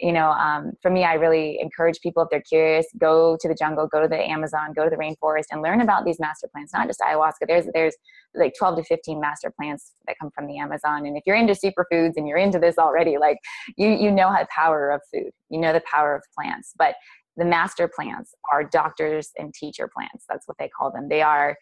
you 0.00 0.12
know, 0.12 0.30
um, 0.30 0.72
for 0.80 0.90
me, 0.90 1.04
I 1.04 1.14
really 1.14 1.58
encourage 1.60 2.00
people 2.00 2.22
if 2.22 2.30
they're 2.30 2.42
curious, 2.42 2.86
go 2.98 3.36
to 3.40 3.48
the 3.48 3.54
jungle, 3.54 3.86
go 3.86 4.00
to 4.00 4.08
the 4.08 4.18
Amazon, 4.18 4.72
go 4.74 4.84
to 4.84 4.90
the 4.90 4.96
rainforest, 4.96 5.44
and 5.50 5.62
learn 5.62 5.80
about 5.80 6.04
these 6.04 6.18
master 6.18 6.48
plants. 6.52 6.72
Not 6.72 6.86
just 6.88 7.00
ayahuasca. 7.00 7.46
There's 7.46 7.66
there's 7.74 7.94
like 8.34 8.54
12 8.58 8.78
to 8.78 8.84
15 8.84 9.20
master 9.20 9.52
plants 9.56 9.92
that 10.06 10.16
come 10.20 10.30
from 10.34 10.46
the 10.46 10.58
Amazon. 10.58 11.06
And 11.06 11.16
if 11.16 11.22
you're 11.26 11.36
into 11.36 11.52
superfoods 11.52 12.14
and 12.16 12.26
you're 12.26 12.38
into 12.38 12.58
this 12.58 12.78
already, 12.78 13.18
like 13.18 13.38
you 13.76 13.90
you 13.90 14.10
know 14.10 14.30
the 14.30 14.46
power 14.54 14.90
of 14.90 15.00
food, 15.12 15.30
you 15.50 15.60
know 15.60 15.72
the 15.72 15.82
power 15.90 16.14
of 16.16 16.22
plants, 16.36 16.72
but 16.76 16.94
the 17.36 17.44
master 17.44 17.88
plants 17.88 18.34
are 18.52 18.64
doctors 18.64 19.30
and 19.38 19.52
teacher 19.54 19.88
plants. 19.94 20.24
That's 20.28 20.46
what 20.46 20.56
they 20.58 20.68
call 20.68 20.90
them. 20.92 21.08
They 21.08 21.22
are 21.22 21.56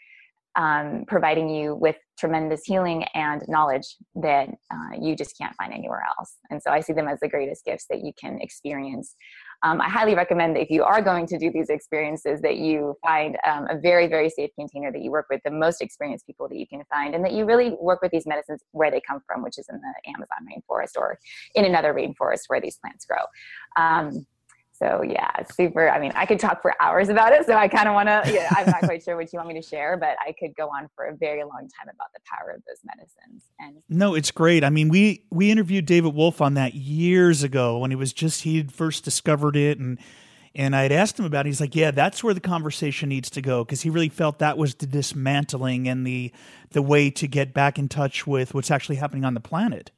um, 0.56 1.04
providing 1.06 1.48
you 1.48 1.76
with 1.76 1.96
tremendous 2.18 2.62
healing 2.64 3.04
and 3.14 3.42
knowledge 3.46 3.96
that 4.16 4.48
uh, 4.48 4.96
you 5.00 5.14
just 5.14 5.38
can't 5.38 5.54
find 5.56 5.72
anywhere 5.72 6.02
else. 6.18 6.37
And 6.50 6.61
so 6.61 6.70
I 6.70 6.80
see 6.80 6.92
them 6.92 7.06
as 7.06 7.20
the 7.20 7.28
greatest 7.28 7.64
gifts 7.64 7.87
that 7.88 8.04
you 8.04 8.12
can 8.20 8.40
experience 8.40 9.14
um, 9.62 9.80
I 9.80 9.90
highly 9.90 10.14
recommend 10.14 10.56
that 10.56 10.62
if 10.62 10.70
you 10.70 10.85
are 10.85 11.02
going 11.02 11.26
to 11.26 11.38
do 11.38 11.50
these 11.50 11.68
experiences, 11.68 12.40
that 12.40 12.56
you 12.56 12.96
find 13.02 13.37
um, 13.46 13.66
a 13.68 13.78
very, 13.78 14.06
very 14.06 14.30
safe 14.30 14.50
container 14.59 14.90
that 14.90 15.02
you 15.02 15.11
work 15.11 15.26
with 15.28 15.42
the 15.44 15.50
most 15.50 15.83
experienced 15.83 16.26
people 16.26 16.48
that 16.48 16.56
you 16.56 16.66
can 16.66 16.83
find, 16.90 17.14
and 17.14 17.22
that 17.24 17.33
you 17.33 17.44
really 17.44 17.76
work 17.78 18.00
with 18.00 18.11
these 18.11 18.26
medicines 18.26 18.62
where 18.72 18.90
they 18.90 19.02
come 19.06 19.20
from, 19.26 19.42
which 19.42 19.59
is 19.59 19.66
in 19.68 19.78
the 19.78 20.11
Amazon 20.11 20.38
rainforest 20.48 20.96
or 20.96 21.18
in 21.54 21.66
another 21.66 21.92
rainforest 21.92 22.44
where 22.48 22.61
these 22.61 22.78
plants 22.78 23.04
grow. 23.04 23.22
So 24.83 25.03
yeah, 25.03 25.31
super. 25.53 25.90
I 25.90 26.01
mean, 26.01 26.12
I 26.14 26.25
could 26.25 26.40
talk 26.40 26.62
for 26.62 26.75
hours 26.81 27.11
about 27.11 27.33
it. 27.33 27.45
So 27.45 27.55
I 27.55 27.69
kind 27.69 27.87
of 27.87 27.95
want 27.95 28.09
to. 28.09 28.23
Yeah, 28.33 28.49
I'm 28.57 28.66
not 28.66 28.81
quite 28.81 29.03
sure 29.03 29.16
what 29.16 29.31
you 29.33 29.37
want 29.38 29.49
me 29.49 29.61
to 29.61 29.66
share, 29.66 29.97
but 29.97 30.16
I 30.27 30.33
could 30.33 30.57
go 30.57 30.69
on 30.69 30.88
for 30.97 31.07
a 31.07 31.16
very 31.16 31.43
long 31.45 31.69
time 31.79 31.93
about 31.93 32.12
the 32.14 32.21
power 32.25 32.51
of 32.51 32.62
those 32.66 32.79
medicines. 32.85 33.45
And 33.59 33.83
no, 33.88 34.14
it's 34.14 34.31
great. 34.31 34.64
I 34.64 34.71
mean, 34.71 34.88
we 34.88 35.27
we 35.31 35.51
interviewed 35.51 35.85
David 35.85 36.14
Wolfe 36.14 36.40
on 36.40 36.55
that 36.55 36.75
years 36.75 37.43
ago 37.43 37.79
when 37.79 37.93
it 37.93 37.99
was 37.99 38.12
just 38.12 38.43
he 38.43 38.57
had 38.57 38.73
first 38.73 39.05
discovered 39.05 39.55
it, 39.55 39.79
and 39.79 39.99
and 40.55 40.75
I 40.75 40.83
had 40.83 40.93
asked 40.93 41.19
him 41.19 41.27
about. 41.27 41.47
it. 41.47 41.51
He's 41.51 41.61
like, 41.61 41.77
yeah, 41.77 41.90
that's 41.90 42.25
where 42.25 42.35
the 42.35 42.40
conversation 42.40 43.11
needs 43.11 43.29
to 43.31 43.43
go 43.43 43.64
because 43.64 43.83
he 43.83 43.90
really 43.90 44.09
felt 44.09 44.38
that 44.38 44.57
was 44.57 44.75
the 44.77 44.87
dismantling 44.87 45.88
and 45.88 46.07
the 46.07 46.33
the 46.71 46.83
way 46.83 47.11
to 47.11 47.29
get 47.29 47.53
back 47.53 47.79
in 47.79 47.88
touch 47.88 48.27
with 48.27 48.55
what's 48.55 48.71
actually 48.71 48.97
happening 48.97 49.25
on 49.25 49.35
the 49.35 49.40
planet. 49.40 49.90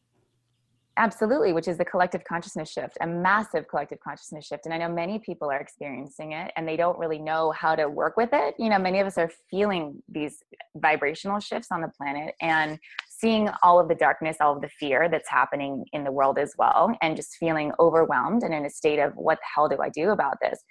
Absolutely, 0.98 1.54
which 1.54 1.68
is 1.68 1.78
the 1.78 1.86
collective 1.86 2.22
consciousness 2.24 2.70
shift, 2.70 2.98
a 3.00 3.06
massive 3.06 3.66
collective 3.66 3.98
consciousness 4.00 4.46
shift. 4.46 4.66
And 4.66 4.74
I 4.74 4.78
know 4.78 4.90
many 4.90 5.18
people 5.18 5.50
are 5.50 5.58
experiencing 5.58 6.32
it 6.32 6.52
and 6.54 6.68
they 6.68 6.76
don't 6.76 6.98
really 6.98 7.18
know 7.18 7.50
how 7.52 7.74
to 7.74 7.88
work 7.88 8.18
with 8.18 8.28
it. 8.34 8.54
You 8.58 8.68
know, 8.68 8.78
many 8.78 9.00
of 9.00 9.06
us 9.06 9.16
are 9.16 9.30
feeling 9.50 10.02
these 10.06 10.42
vibrational 10.76 11.40
shifts 11.40 11.68
on 11.72 11.80
the 11.80 11.88
planet 11.88 12.34
and 12.42 12.78
seeing 13.08 13.48
all 13.62 13.80
of 13.80 13.88
the 13.88 13.94
darkness, 13.94 14.36
all 14.40 14.54
of 14.54 14.60
the 14.60 14.68
fear 14.68 15.08
that's 15.08 15.30
happening 15.30 15.86
in 15.94 16.04
the 16.04 16.12
world 16.12 16.38
as 16.38 16.52
well, 16.58 16.94
and 17.00 17.16
just 17.16 17.36
feeling 17.36 17.72
overwhelmed 17.80 18.42
and 18.42 18.52
in 18.52 18.66
a 18.66 18.70
state 18.70 18.98
of 18.98 19.14
what 19.14 19.38
the 19.38 19.46
hell 19.54 19.70
do 19.70 19.78
I 19.80 19.88
do 19.88 20.10
about 20.10 20.36
this? 20.42 20.62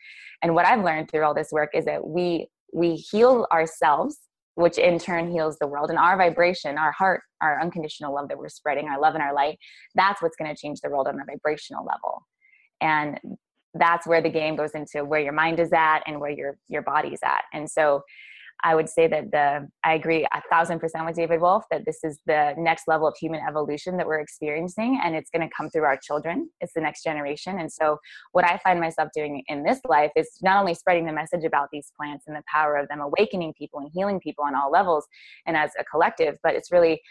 And 0.44 0.54
what 0.54 0.66
I've 0.66 0.84
learned 0.84 1.10
through 1.10 1.24
all 1.24 1.34
this 1.34 1.52
work 1.52 1.72
is 1.74 1.86
that 1.86 2.06
we 2.06 2.48
we 2.74 2.96
heal 2.96 3.48
ourselves 3.52 4.18
which 4.56 4.78
in 4.78 5.00
turn 5.00 5.32
heals 5.32 5.58
the 5.60 5.68
world. 5.68 5.90
And 5.90 6.00
our 6.00 6.18
vibration, 6.18 6.78
our 6.78 6.92
heart, 6.92 7.22
our 7.42 7.62
unconditional 7.62 8.14
love 8.14 8.28
that 8.30 8.38
we're 8.38 8.50
spreading, 8.50 8.88
our 8.90 9.00
love 9.00 9.14
and 9.16 9.24
our 9.24 9.34
light, 9.34 9.58
that's 9.96 10.22
what's 10.22 10.36
going 10.36 10.54
to 10.54 10.60
change 10.60 10.82
the 10.82 10.90
world 10.90 11.08
on 11.08 11.20
a 11.20 11.26
vibrational 11.26 11.86
level. 11.86 12.26
And 12.82 13.20
that's 13.74 14.06
where 14.06 14.22
the 14.22 14.30
game 14.30 14.56
goes 14.56 14.72
into 14.72 15.06
where 15.06 15.22
your 15.22 15.34
mind 15.34 15.60
is 15.60 15.72
at 15.72 16.02
and 16.06 16.20
where 16.20 16.32
your 16.32 16.58
your 16.68 16.82
body's 16.82 17.20
at. 17.24 17.44
And 17.54 17.70
so 17.70 18.02
I 18.64 18.76
would 18.76 18.90
say 18.90 19.08
that 19.08 19.32
the 19.32 19.68
I 19.84 19.94
agree 19.94 20.26
a 20.32 20.42
thousand 20.52 20.80
percent 20.80 21.06
with 21.06 21.16
David 21.16 21.42
Wolfe 21.42 21.66
that 21.72 21.86
this 21.86 22.04
is 22.04 22.20
the 22.26 22.54
next 22.58 22.88
level 22.88 23.08
of 23.08 23.16
human 23.18 23.42
evolution 23.48 23.98
that 23.98 24.06
we're 24.08 24.20
experiencing, 24.20 25.00
and 25.04 25.16
it's 25.16 25.30
going 25.30 25.48
to 25.48 25.54
come 25.56 25.70
through 25.70 25.84
our 25.84 25.98
children. 25.98 26.50
It's 26.60 26.74
the 26.74 26.82
next 26.82 27.04
generation, 27.04 27.60
and 27.60 27.72
so 27.72 27.98
what 28.32 28.46
I 28.46 28.58
find 28.64 28.80
myself 28.80 29.10
doing 29.16 29.44
in 29.48 29.64
this 29.64 29.80
life 29.88 30.12
is 30.16 30.30
not 30.42 30.60
only 30.60 30.74
spreading 30.74 31.06
the 31.06 31.14
message 31.14 31.44
about 31.44 31.70
these 31.72 31.92
plants 31.98 32.26
and 32.28 32.36
the 32.36 32.44
power 32.52 32.76
of 32.78 32.88
them 32.90 33.02
awakening 33.02 33.54
people 33.58 33.80
and 33.80 33.90
healing 33.94 34.20
people 34.20 34.44
on 34.44 34.56
all 34.56 34.72
levels, 34.72 35.06
and 35.46 35.58
as 35.58 35.72
a 35.80 35.84
collective, 35.84 36.38
but 36.44 36.56
it's 36.56 36.72
really 36.72 37.02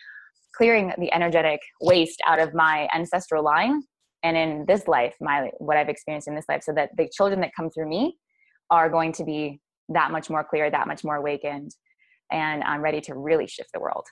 clearing 0.57 0.93
the 0.99 1.13
energetic 1.13 1.61
waste 1.81 2.21
out 2.27 2.39
of 2.39 2.55
my 2.55 2.89
ancestral 2.95 3.45
line 3.45 3.83
and 4.23 4.37
in 4.37 4.65
this 4.67 4.89
life 4.89 5.15
my 5.21 5.49
what 5.59 5.77
i've 5.77 5.89
experienced 5.89 6.29
in 6.29 6.35
this 6.35 6.45
life 6.49 6.63
so 6.63 6.73
that 6.73 6.91
the 6.97 7.09
children 7.09 7.41
that 7.41 7.53
come 7.57 7.71
through 7.71 7.89
me 7.89 8.17
are 8.71 8.89
going 8.89 9.13
to 9.13 9.25
be 9.25 9.61
that 9.91 10.11
much 10.11 10.31
more 10.31 10.45
clear, 10.45 10.71
that 10.71 10.87
much 10.87 11.05
more 11.05 11.17
awakened, 11.17 11.75
and 12.31 12.63
I'm 12.63 12.81
ready 12.81 13.01
to 13.03 13.15
really 13.15 13.47
shift 13.47 13.73
the 13.73 13.81
world. 13.81 14.07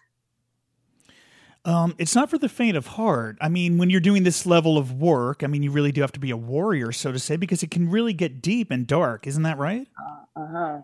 Um, 1.64 1.94
it's 1.98 2.14
not 2.14 2.30
for 2.30 2.38
the 2.38 2.48
faint 2.48 2.76
of 2.76 2.86
heart. 2.86 3.36
I 3.40 3.48
mean, 3.48 3.78
when 3.78 3.90
you're 3.90 4.00
doing 4.00 4.22
this 4.22 4.46
level 4.46 4.78
of 4.78 4.92
work, 4.92 5.42
I 5.42 5.48
mean, 5.48 5.62
you 5.62 5.70
really 5.70 5.92
do 5.92 6.00
have 6.00 6.12
to 6.12 6.20
be 6.20 6.30
a 6.30 6.36
warrior, 6.36 6.92
so 6.92 7.12
to 7.12 7.18
say, 7.18 7.36
because 7.36 7.62
it 7.62 7.70
can 7.70 7.90
really 7.90 8.12
get 8.12 8.40
deep 8.40 8.70
and 8.70 8.86
dark. 8.86 9.26
Isn't 9.26 9.42
that 9.42 9.58
right? 9.58 9.86
Uh 10.36 10.46
huh. 10.46 10.78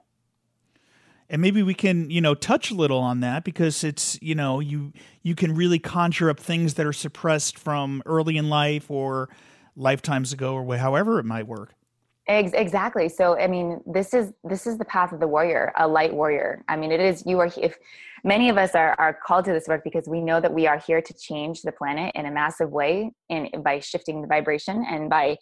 And 1.31 1.41
maybe 1.41 1.63
we 1.63 1.75
can, 1.75 2.11
you 2.11 2.21
know, 2.21 2.35
touch 2.35 2.71
a 2.71 2.75
little 2.75 2.99
on 2.99 3.21
that 3.21 3.45
because 3.45 3.83
it's, 3.83 4.21
you 4.21 4.35
know, 4.35 4.61
you 4.61 4.93
you 5.23 5.35
can 5.35 5.55
really 5.55 5.79
conjure 5.79 6.29
up 6.29 6.39
things 6.39 6.75
that 6.75 6.85
are 6.85 6.93
suppressed 6.93 7.59
from 7.59 8.03
early 8.05 8.37
in 8.37 8.51
life 8.51 8.91
or 8.91 9.31
lifetimes 9.75 10.33
ago 10.33 10.55
or 10.55 10.77
however 10.77 11.19
it 11.19 11.25
might 11.25 11.47
work. 11.47 11.75
Exactly. 12.27 13.11
So, 13.11 13.39
I 13.39 13.47
mean, 13.49 13.81
this 13.87 14.15
is 14.15 14.33
this 14.45 14.67
is 14.67 14.79
the 14.79 14.85
path 14.87 15.13
of 15.13 15.21
the 15.21 15.29
warrior, 15.29 15.73
a 15.77 15.87
light 15.87 16.15
warrior. 16.15 16.65
I 16.69 16.77
mean, 16.77 16.91
it 16.91 17.01
is 17.01 17.23
you 17.27 17.39
are. 17.41 17.51
If 17.61 17.77
many 18.25 18.49
of 18.49 18.57
us 18.57 18.75
are 18.75 18.95
are 18.99 19.13
called 19.27 19.45
to 19.45 19.53
this 19.53 19.69
work 19.69 19.83
because 19.85 20.09
we 20.09 20.23
know 20.23 20.41
that 20.41 20.53
we 20.55 20.67
are 20.67 20.79
here 20.79 21.03
to 21.03 21.15
change 21.15 21.61
the 21.63 21.73
planet 21.73 22.13
in 22.15 22.25
a 22.25 22.31
massive 22.31 22.71
way, 22.71 23.13
and 23.29 23.51
by 23.63 23.81
shifting 23.81 24.23
the 24.23 24.27
vibration 24.29 24.87
and 24.91 25.11
by 25.11 25.37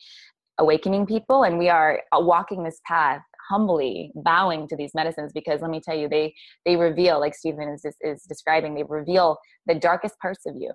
awakening 0.58 1.06
people, 1.06 1.44
and 1.44 1.56
we 1.56 1.68
are 1.68 2.02
uh, 2.16 2.20
walking 2.20 2.64
this 2.64 2.80
path 2.84 3.22
humbly, 3.48 4.10
bowing 4.16 4.66
to 4.68 4.76
these 4.76 4.92
medicines 4.94 5.32
because 5.32 5.60
let 5.60 5.70
me 5.70 5.80
tell 5.80 5.96
you, 5.96 6.08
they 6.08 6.34
they 6.66 6.76
reveal, 6.76 7.20
like 7.20 7.36
Stephen 7.36 7.68
is 7.68 7.86
is 8.00 8.24
describing, 8.24 8.74
they 8.74 8.82
reveal 8.82 9.38
the 9.66 9.74
darkest 9.76 10.18
parts 10.18 10.46
of 10.46 10.56
you 10.58 10.72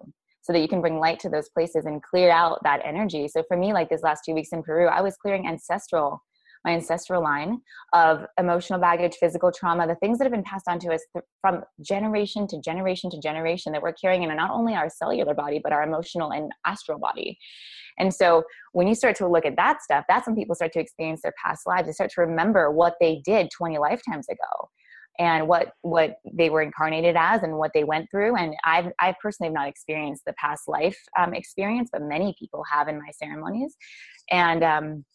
so 0.48 0.54
that 0.54 0.62
you 0.62 0.68
can 0.70 0.80
bring 0.80 0.98
light 0.98 1.20
to 1.20 1.30
those 1.30 1.50
places 1.50 1.86
and 1.86 2.02
clear 2.02 2.32
out 2.32 2.64
that 2.64 2.80
energy. 2.86 3.28
So 3.28 3.44
for 3.50 3.58
me, 3.58 3.74
like 3.74 3.90
this 3.90 4.02
last 4.02 4.22
two 4.26 4.34
weeks 4.34 4.54
in 4.54 4.64
Peru, 4.64 4.88
I 4.88 5.02
was 5.02 5.18
clearing 5.18 5.46
ancestral, 5.46 6.24
my 6.64 6.72
ancestral 6.72 7.22
line 7.22 7.60
of 7.92 8.26
emotional 8.40 8.80
baggage, 8.80 9.18
physical 9.20 9.52
trauma, 9.52 9.86
the 9.86 9.96
things 9.96 10.18
that 10.18 10.24
have 10.24 10.32
been 10.32 10.44
passed 10.44 10.70
on 10.70 10.80
to 10.80 10.94
us 10.94 11.02
th- 11.12 11.26
from 11.42 11.66
generation 11.82 12.48
to 12.48 12.62
generation 12.62 13.10
to 13.10 13.20
generation 13.20 13.74
that 13.74 13.82
we're 13.82 13.92
carrying 13.92 14.24
in 14.24 14.34
not 14.38 14.52
only 14.52 14.74
our 14.74 14.90
cellular 14.90 15.34
body, 15.34 15.60
but 15.62 15.74
our 15.74 15.84
emotional 15.84 16.32
and 16.32 16.54
astral 16.66 16.98
body. 16.98 17.38
And 18.00 18.14
so 18.14 18.44
when 18.72 18.88
you 18.88 18.96
start 18.96 19.18
to 19.18 19.28
look 19.28 19.46
at 19.46 19.58
that 19.58 19.82
stuff, 19.82 20.06
that's 20.08 20.28
when 20.28 20.36
people 20.38 20.56
start 20.56 20.72
to 20.74 20.80
experience 20.80 21.24
their 21.24 21.34
past 21.44 21.68
lives. 21.68 21.88
They 21.88 21.92
start 21.92 22.12
to 22.12 22.22
remember 22.22 22.72
what 22.72 22.96
they 23.02 23.22
did 23.26 23.52
20 23.52 23.80
lifetimes 23.80 24.30
ago 24.30 24.70
and 25.20 25.48
what 25.48 25.72
what 25.82 26.18
they 26.32 26.50
were 26.50 26.62
incarnated 26.62 27.16
as 27.18 27.44
and 27.44 27.58
what 27.58 27.72
they 27.74 27.84
went 27.84 28.10
through. 28.12 28.36
And 28.36 28.56
i've 28.66 28.92
i 29.00 29.14
personally 29.22 29.48
have 29.48 29.56
not 29.56 29.68
experienced 29.68 30.24
the 30.26 30.34
past 30.34 30.68
life 30.68 30.98
um, 31.18 31.34
experience 31.34 31.90
but 31.92 32.02
many 32.02 32.36
people 32.40 32.64
have 32.72 32.88
in 32.88 32.98
my 32.98 33.12
ceremonies. 33.12 33.76
And 34.30 34.64
um, 34.64 35.06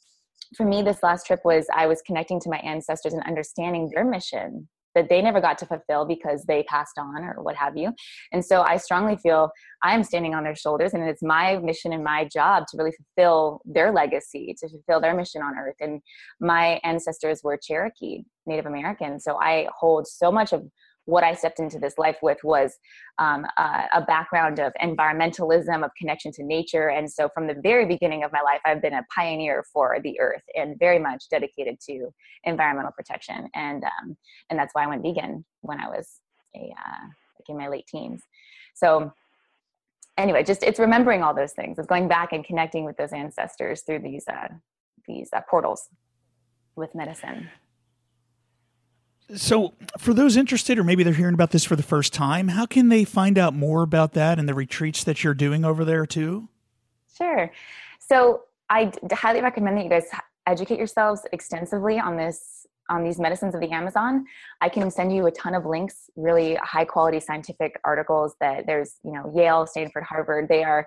for 0.56 0.66
me 0.66 0.82
this 0.82 1.02
last 1.02 1.26
trip 1.26 1.40
was 1.44 1.66
i 1.74 1.86
was 1.86 2.02
connecting 2.02 2.40
to 2.40 2.50
my 2.50 2.58
ancestors 2.58 3.14
and 3.14 3.22
understanding 3.24 3.90
their 3.94 4.04
mission 4.04 4.68
that 4.94 5.08
they 5.08 5.22
never 5.22 5.40
got 5.40 5.58
to 5.58 5.66
fulfill 5.66 6.04
because 6.04 6.44
they 6.44 6.62
passed 6.64 6.98
on 6.98 7.24
or 7.24 7.42
what 7.42 7.56
have 7.56 7.76
you. 7.76 7.92
And 8.32 8.44
so 8.44 8.62
I 8.62 8.76
strongly 8.76 9.16
feel 9.16 9.50
I 9.82 9.94
am 9.94 10.04
standing 10.04 10.34
on 10.34 10.44
their 10.44 10.54
shoulders 10.54 10.94
and 10.94 11.02
it's 11.02 11.22
my 11.22 11.58
mission 11.58 11.92
and 11.92 12.04
my 12.04 12.24
job 12.24 12.64
to 12.68 12.76
really 12.76 12.92
fulfill 12.92 13.60
their 13.64 13.92
legacy, 13.92 14.54
to 14.60 14.68
fulfill 14.68 15.00
their 15.00 15.14
mission 15.14 15.42
on 15.42 15.54
earth. 15.58 15.76
And 15.80 16.00
my 16.40 16.80
ancestors 16.84 17.40
were 17.42 17.58
Cherokee, 17.60 18.24
Native 18.46 18.66
American. 18.66 19.20
So 19.20 19.36
I 19.36 19.68
hold 19.78 20.06
so 20.06 20.30
much 20.30 20.52
of 20.52 20.64
what 21.06 21.24
I 21.24 21.34
stepped 21.34 21.58
into 21.58 21.78
this 21.78 21.98
life 21.98 22.18
with 22.22 22.38
was 22.44 22.78
um, 23.18 23.44
a, 23.58 23.84
a, 23.94 24.00
background 24.02 24.60
of 24.60 24.72
environmentalism, 24.80 25.84
of 25.84 25.90
connection 25.98 26.30
to 26.32 26.44
nature. 26.44 26.90
And 26.90 27.10
so 27.10 27.28
from 27.34 27.46
the 27.46 27.56
very 27.62 27.86
beginning 27.86 28.22
of 28.22 28.32
my 28.32 28.40
life, 28.40 28.60
I've 28.64 28.80
been 28.80 28.94
a 28.94 29.04
pioneer 29.14 29.64
for 29.72 29.98
the 30.02 30.18
earth 30.20 30.42
and 30.54 30.78
very 30.78 30.98
much 30.98 31.24
dedicated 31.28 31.78
to 31.88 32.12
environmental 32.44 32.92
protection. 32.92 33.48
And, 33.54 33.84
um, 33.84 34.16
and 34.48 34.58
that's 34.58 34.74
why 34.74 34.84
I 34.84 34.86
went 34.86 35.02
vegan 35.02 35.44
when 35.62 35.80
I 35.80 35.88
was 35.88 36.20
a, 36.54 36.60
uh, 36.60 37.06
like 37.38 37.48
in 37.48 37.58
my 37.58 37.68
late 37.68 37.86
teens. 37.88 38.22
So 38.74 39.12
anyway, 40.16 40.44
just 40.44 40.62
it's 40.62 40.78
remembering 40.78 41.22
all 41.22 41.34
those 41.34 41.52
things. 41.52 41.78
It's 41.78 41.88
going 41.88 42.06
back 42.06 42.32
and 42.32 42.44
connecting 42.44 42.84
with 42.84 42.96
those 42.96 43.12
ancestors 43.12 43.82
through 43.82 44.00
these, 44.00 44.24
uh, 44.28 44.48
these 45.08 45.30
uh, 45.32 45.40
portals 45.50 45.88
with 46.76 46.94
medicine. 46.94 47.48
So, 49.34 49.74
for 49.98 50.12
those 50.12 50.36
interested, 50.36 50.78
or 50.78 50.84
maybe 50.84 51.02
they're 51.02 51.14
hearing 51.14 51.34
about 51.34 51.52
this 51.52 51.64
for 51.64 51.76
the 51.76 51.82
first 51.82 52.12
time, 52.12 52.48
how 52.48 52.66
can 52.66 52.88
they 52.88 53.04
find 53.04 53.38
out 53.38 53.54
more 53.54 53.82
about 53.82 54.12
that 54.12 54.38
and 54.38 54.48
the 54.48 54.54
retreats 54.54 55.04
that 55.04 55.24
you're 55.24 55.34
doing 55.34 55.64
over 55.64 55.84
there 55.84 56.04
too? 56.04 56.48
Sure. 57.16 57.50
So, 57.98 58.42
I 58.68 58.92
highly 59.12 59.40
recommend 59.40 59.78
that 59.78 59.84
you 59.84 59.90
guys 59.90 60.06
educate 60.46 60.78
yourselves 60.78 61.22
extensively 61.32 61.98
on 61.98 62.16
this 62.16 62.66
on 62.90 63.04
these 63.04 63.18
medicines 63.18 63.54
of 63.54 63.60
the 63.60 63.70
Amazon. 63.70 64.26
I 64.60 64.68
can 64.68 64.90
send 64.90 65.14
you 65.14 65.26
a 65.26 65.30
ton 65.30 65.54
of 65.54 65.64
links, 65.64 66.10
really 66.16 66.56
high 66.56 66.84
quality 66.84 67.20
scientific 67.20 67.80
articles 67.84 68.34
that 68.40 68.66
there's, 68.66 68.96
you 69.04 69.12
know, 69.12 69.32
Yale, 69.34 69.66
Stanford, 69.66 70.02
Harvard, 70.02 70.48
they 70.48 70.62
are 70.64 70.86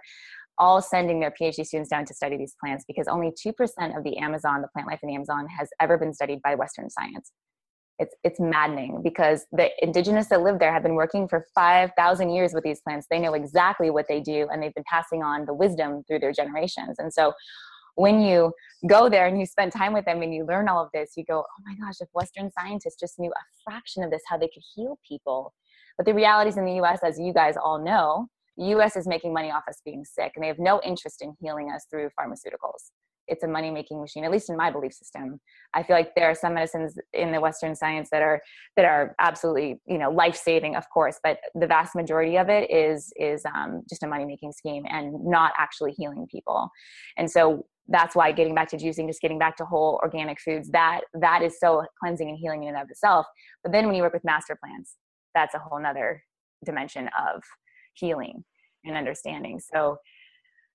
all 0.57 0.81
sending 0.81 1.19
their 1.19 1.31
PhD 1.31 1.65
students 1.65 1.89
down 1.89 2.05
to 2.05 2.13
study 2.13 2.37
these 2.37 2.55
plants 2.59 2.85
because 2.85 3.07
only 3.07 3.31
2% 3.31 3.97
of 3.97 4.03
the 4.03 4.17
Amazon, 4.17 4.61
the 4.61 4.67
plant 4.67 4.87
life 4.87 4.99
in 5.03 5.09
the 5.09 5.15
Amazon, 5.15 5.47
has 5.47 5.69
ever 5.81 5.97
been 5.97 6.13
studied 6.13 6.41
by 6.41 6.55
Western 6.55 6.89
science 6.89 7.31
it's 7.99 8.15
it's 8.23 8.39
maddening 8.39 9.01
because 9.03 9.45
the 9.51 9.69
indigenous 9.81 10.27
that 10.27 10.41
live 10.41 10.59
there 10.59 10.73
have 10.73 10.83
been 10.83 10.95
working 10.95 11.27
for 11.27 11.45
5000 11.55 12.29
years 12.29 12.53
with 12.53 12.63
these 12.63 12.81
plants. 12.81 13.07
They 13.09 13.19
know 13.19 13.33
exactly 13.33 13.89
what 13.89 14.07
they 14.07 14.19
do 14.19 14.47
and 14.51 14.61
they've 14.61 14.73
been 14.73 14.83
passing 14.89 15.23
on 15.23 15.45
the 15.45 15.53
wisdom 15.53 16.03
through 16.07 16.19
their 16.19 16.33
generations. 16.33 16.97
And 16.99 17.13
so 17.13 17.33
when 17.95 18.19
you 18.19 18.51
go 18.89 19.07
there 19.09 19.27
and 19.27 19.39
you 19.39 19.45
spend 19.45 19.71
time 19.71 19.93
with 19.93 20.03
them 20.03 20.21
and 20.21 20.33
you 20.33 20.45
learn 20.45 20.67
all 20.67 20.83
of 20.83 20.89
this 20.93 21.11
you 21.15 21.23
go 21.23 21.39
oh 21.39 21.63
my 21.65 21.75
gosh 21.75 21.95
if 22.01 22.09
western 22.11 22.51
scientists 22.51 22.97
just 22.99 23.17
knew 23.17 23.31
a 23.31 23.43
fraction 23.63 24.03
of 24.03 24.11
this 24.11 24.21
how 24.27 24.37
they 24.37 24.49
could 24.49 24.63
heal 24.75 24.99
people. 25.07 25.53
But 25.97 26.05
the 26.05 26.13
realities 26.13 26.57
in 26.57 26.65
the 26.65 26.73
us 26.73 26.99
as 27.03 27.17
you 27.17 27.33
guys 27.33 27.55
all 27.55 27.81
know 27.83 28.27
the 28.57 28.65
us 28.65 28.97
is 28.97 29.07
making 29.07 29.33
money 29.33 29.51
off 29.51 29.63
us 29.69 29.81
being 29.85 30.03
sick 30.03 30.33
and 30.35 30.43
they 30.43 30.47
have 30.47 30.59
no 30.59 30.81
interest 30.83 31.21
in 31.21 31.33
healing 31.39 31.71
us 31.71 31.85
through 31.89 32.09
pharmaceuticals 32.19 32.91
it's 33.27 33.43
a 33.43 33.47
money 33.47 33.71
making 33.71 33.99
machine 33.99 34.23
at 34.23 34.31
least 34.31 34.49
in 34.49 34.57
my 34.57 34.71
belief 34.71 34.93
system. 34.93 35.39
I 35.73 35.83
feel 35.83 35.95
like 35.95 36.13
there 36.15 36.29
are 36.29 36.35
some 36.35 36.53
medicines 36.53 36.97
in 37.13 37.31
the 37.31 37.39
western 37.39 37.75
science 37.75 38.09
that 38.11 38.21
are 38.21 38.41
that 38.75 38.85
are 38.85 39.15
absolutely 39.19 39.79
you 39.85 39.97
know 39.97 40.09
life 40.09 40.35
saving 40.35 40.75
of 40.75 40.89
course 40.89 41.19
but 41.23 41.39
the 41.55 41.67
vast 41.67 41.95
majority 41.95 42.37
of 42.37 42.49
it 42.49 42.69
is 42.71 43.11
is 43.17 43.43
um, 43.45 43.83
just 43.89 44.03
a 44.03 44.07
money 44.07 44.25
making 44.25 44.51
scheme 44.51 44.83
and 44.89 45.13
not 45.23 45.53
actually 45.57 45.91
healing 45.91 46.27
people. 46.29 46.69
And 47.17 47.29
so 47.29 47.65
that's 47.87 48.15
why 48.15 48.31
getting 48.31 48.55
back 48.55 48.69
to 48.69 48.77
juicing 48.77 49.07
just 49.07 49.21
getting 49.21 49.37
back 49.37 49.55
to 49.57 49.65
whole 49.65 49.99
organic 50.01 50.39
foods 50.39 50.69
that 50.71 51.01
that 51.13 51.43
is 51.43 51.59
so 51.59 51.83
cleansing 51.99 52.29
and 52.29 52.37
healing 52.37 52.63
in 52.63 52.69
and 52.69 52.83
of 52.83 52.89
itself. 52.89 53.27
But 53.63 53.71
then 53.71 53.85
when 53.85 53.95
you 53.95 54.01
work 54.01 54.13
with 54.13 54.23
master 54.23 54.55
plants 54.55 54.95
that's 55.35 55.53
a 55.53 55.59
whole 55.59 55.79
nother 55.79 56.23
dimension 56.65 57.09
of 57.19 57.43
healing 57.93 58.43
and 58.83 58.97
understanding. 58.97 59.59
So 59.59 59.97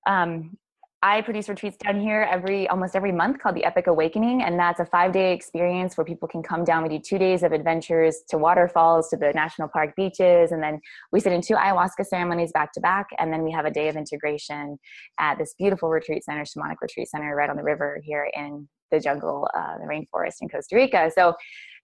um, 0.07 0.57
I 1.03 1.23
produce 1.23 1.49
retreats 1.49 1.79
down 1.79 1.99
here 1.99 2.29
every 2.31 2.69
almost 2.69 2.95
every 2.95 3.11
month 3.11 3.39
called 3.39 3.55
the 3.57 3.65
Epic 3.65 3.87
Awakening, 3.87 4.43
and 4.43 4.59
that's 4.59 4.81
a 4.81 4.85
five 4.85 5.13
day 5.13 5.33
experience 5.33 5.97
where 5.97 6.05
people 6.05 6.29
can 6.29 6.43
come 6.43 6.63
down. 6.63 6.83
We 6.83 6.91
do 6.91 6.99
two 6.99 7.17
days 7.17 7.43
of 7.43 7.53
adventures 7.53 8.23
to 8.29 8.37
waterfalls, 8.37 9.09
to 9.09 9.17
the 9.17 9.33
national 9.33 9.69
park 9.69 9.97
beaches, 9.97 10.53
and 10.53 10.63
then 10.63 10.79
we 11.11 11.21
sit 11.21 11.33
in 11.33 11.41
two 11.41 11.55
ayahuasca 11.55 12.05
ceremonies 12.05 12.53
back 12.53 12.75
to 12.75 12.81
back, 12.81 13.07
and 13.19 13.33
then 13.33 13.43
we 13.43 13.51
have 13.51 13.65
a 13.65 13.71
day 13.71 13.89
of 13.89 13.97
integration 13.97 14.79
at 15.19 15.39
this 15.39 15.55
beautiful 15.59 15.89
retreat 15.89 16.23
center, 16.23 16.43
Shamanic 16.43 16.77
Retreat 16.83 17.09
Center, 17.09 17.35
right 17.35 17.49
on 17.49 17.57
the 17.57 17.63
river 17.63 18.03
here 18.05 18.31
in 18.35 18.69
the 18.91 19.01
jungle, 19.01 19.49
uh, 19.57 19.79
the 19.79 19.85
rainforest 19.85 20.37
in 20.43 20.51
Costa 20.51 20.77
Rica. 20.77 21.11
So, 21.15 21.33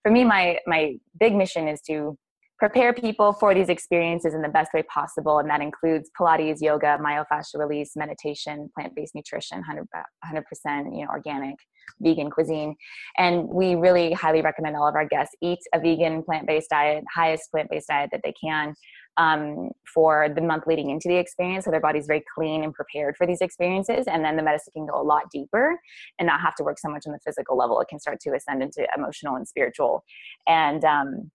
for 0.03 0.11
me, 0.11 0.25
my 0.25 0.59
my 0.67 0.93
big 1.19 1.33
mission 1.33 1.67
is 1.67 1.81
to 1.87 2.15
prepare 2.59 2.93
people 2.93 3.33
for 3.33 3.53
these 3.53 3.69
experiences 3.69 4.33
in 4.33 4.41
the 4.41 4.49
best 4.49 4.73
way 4.73 4.83
possible 4.83 5.39
and 5.39 5.49
that 5.49 5.61
includes 5.61 6.09
pilates 6.19 6.61
yoga 6.61 6.97
myofascial 7.01 7.59
release 7.59 7.95
meditation 7.95 8.69
plant-based 8.75 9.13
nutrition 9.13 9.59
100, 9.59 9.87
100% 10.25 10.97
you 10.97 11.05
know 11.05 11.11
organic 11.11 11.55
vegan 12.01 12.29
cuisine. 12.29 12.75
And 13.17 13.47
we 13.47 13.75
really 13.75 14.11
highly 14.13 14.41
recommend 14.41 14.75
all 14.75 14.87
of 14.87 14.95
our 14.95 15.05
guests 15.05 15.35
eat 15.41 15.59
a 15.73 15.79
vegan 15.79 16.23
plant-based 16.23 16.69
diet 16.69 17.03
highest 17.13 17.51
plant-based 17.51 17.87
diet 17.87 18.09
that 18.11 18.21
they 18.23 18.33
can 18.33 18.73
um, 19.17 19.71
for 19.93 20.29
the 20.33 20.41
month 20.41 20.65
leading 20.67 20.89
into 20.89 21.07
the 21.07 21.15
experience 21.15 21.65
so 21.65 21.71
their 21.71 21.79
body's 21.79 22.05
very 22.05 22.23
clean 22.35 22.63
and 22.63 22.73
prepared 22.73 23.15
for 23.17 23.25
these 23.25 23.41
experiences 23.41 24.05
and 24.07 24.23
then 24.23 24.35
the 24.35 24.43
medicine 24.43 24.73
can 24.75 24.85
go 24.85 24.99
a 24.99 25.01
lot 25.01 25.23
deeper 25.31 25.79
and 26.19 26.27
not 26.27 26.41
have 26.41 26.55
to 26.55 26.63
work 26.63 26.77
so 26.77 26.89
much 26.89 27.03
on 27.07 27.13
the 27.13 27.19
physical 27.25 27.57
level. 27.57 27.79
It 27.81 27.87
can 27.87 27.99
start 27.99 28.19
to 28.21 28.33
ascend 28.35 28.61
into 28.61 28.87
emotional 28.95 29.35
and 29.35 29.47
spiritual. 29.47 30.03
And 30.47 30.83
um, 30.83 31.31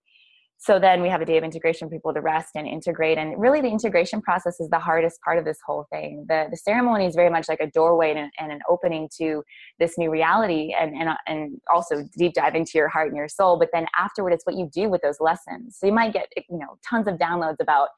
so 0.64 0.78
then 0.78 1.02
we 1.02 1.08
have 1.08 1.20
a 1.20 1.24
day 1.24 1.36
of 1.36 1.42
integration 1.42 1.88
for 1.88 1.92
people 1.96 2.14
to 2.14 2.20
rest 2.20 2.50
and 2.54 2.68
integrate. 2.68 3.18
And 3.18 3.34
really 3.36 3.60
the 3.60 3.66
integration 3.66 4.22
process 4.22 4.60
is 4.60 4.68
the 4.70 4.78
hardest 4.78 5.20
part 5.22 5.36
of 5.36 5.44
this 5.44 5.58
whole 5.66 5.88
thing. 5.90 6.24
The, 6.28 6.46
the 6.52 6.56
ceremony 6.56 7.06
is 7.06 7.16
very 7.16 7.30
much 7.30 7.48
like 7.48 7.58
a 7.58 7.66
doorway 7.66 8.14
and, 8.14 8.30
and 8.38 8.52
an 8.52 8.60
opening 8.70 9.08
to 9.18 9.42
this 9.80 9.98
new 9.98 10.08
reality 10.08 10.72
and, 10.78 10.94
and, 10.94 11.08
and 11.26 11.60
also 11.74 12.04
deep 12.16 12.34
dive 12.34 12.54
into 12.54 12.72
your 12.76 12.88
heart 12.88 13.08
and 13.08 13.16
your 13.16 13.26
soul. 13.26 13.58
But 13.58 13.70
then 13.72 13.86
afterward 13.98 14.34
it's 14.34 14.46
what 14.46 14.54
you 14.54 14.70
do 14.72 14.88
with 14.88 15.02
those 15.02 15.16
lessons. 15.18 15.78
So 15.80 15.86
you 15.88 15.92
might 15.92 16.12
get 16.12 16.28
you 16.36 16.58
know 16.58 16.78
tons 16.88 17.08
of 17.08 17.16
downloads 17.16 17.58
about 17.60 17.88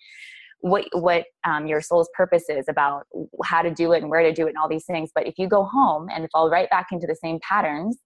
what 0.60 0.86
what 0.92 1.26
um, 1.46 1.66
your 1.66 1.82
soul's 1.82 2.08
purpose 2.16 2.44
is 2.48 2.64
about 2.70 3.06
how 3.44 3.60
to 3.60 3.70
do 3.70 3.92
it 3.92 4.00
and 4.00 4.10
where 4.10 4.22
to 4.22 4.32
do 4.32 4.46
it 4.46 4.50
and 4.50 4.56
all 4.56 4.70
these 4.70 4.86
things. 4.86 5.10
But 5.14 5.26
if 5.26 5.34
you 5.36 5.48
go 5.48 5.64
home 5.64 6.08
and 6.10 6.26
fall 6.32 6.48
right 6.48 6.70
back 6.70 6.86
into 6.92 7.06
the 7.06 7.16
same 7.16 7.40
patterns 7.46 7.98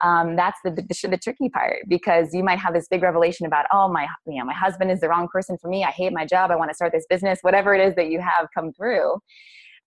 um, 0.00 0.36
that's 0.36 0.58
the, 0.64 0.70
the, 0.70 1.08
the 1.08 1.18
tricky 1.18 1.48
part 1.48 1.78
because 1.88 2.32
you 2.32 2.44
might 2.44 2.58
have 2.58 2.74
this 2.74 2.86
big 2.88 3.02
revelation 3.02 3.46
about 3.46 3.66
oh 3.72 3.88
my 3.88 4.06
you 4.26 4.38
know 4.38 4.44
my 4.44 4.54
husband 4.54 4.90
is 4.90 5.00
the 5.00 5.08
wrong 5.08 5.28
person 5.32 5.56
for 5.60 5.68
me 5.68 5.84
i 5.84 5.90
hate 5.90 6.12
my 6.12 6.24
job 6.24 6.50
i 6.50 6.56
want 6.56 6.70
to 6.70 6.74
start 6.74 6.92
this 6.92 7.06
business 7.08 7.38
whatever 7.42 7.74
it 7.74 7.86
is 7.86 7.94
that 7.94 8.08
you 8.08 8.20
have 8.20 8.48
come 8.54 8.72
through 8.72 9.18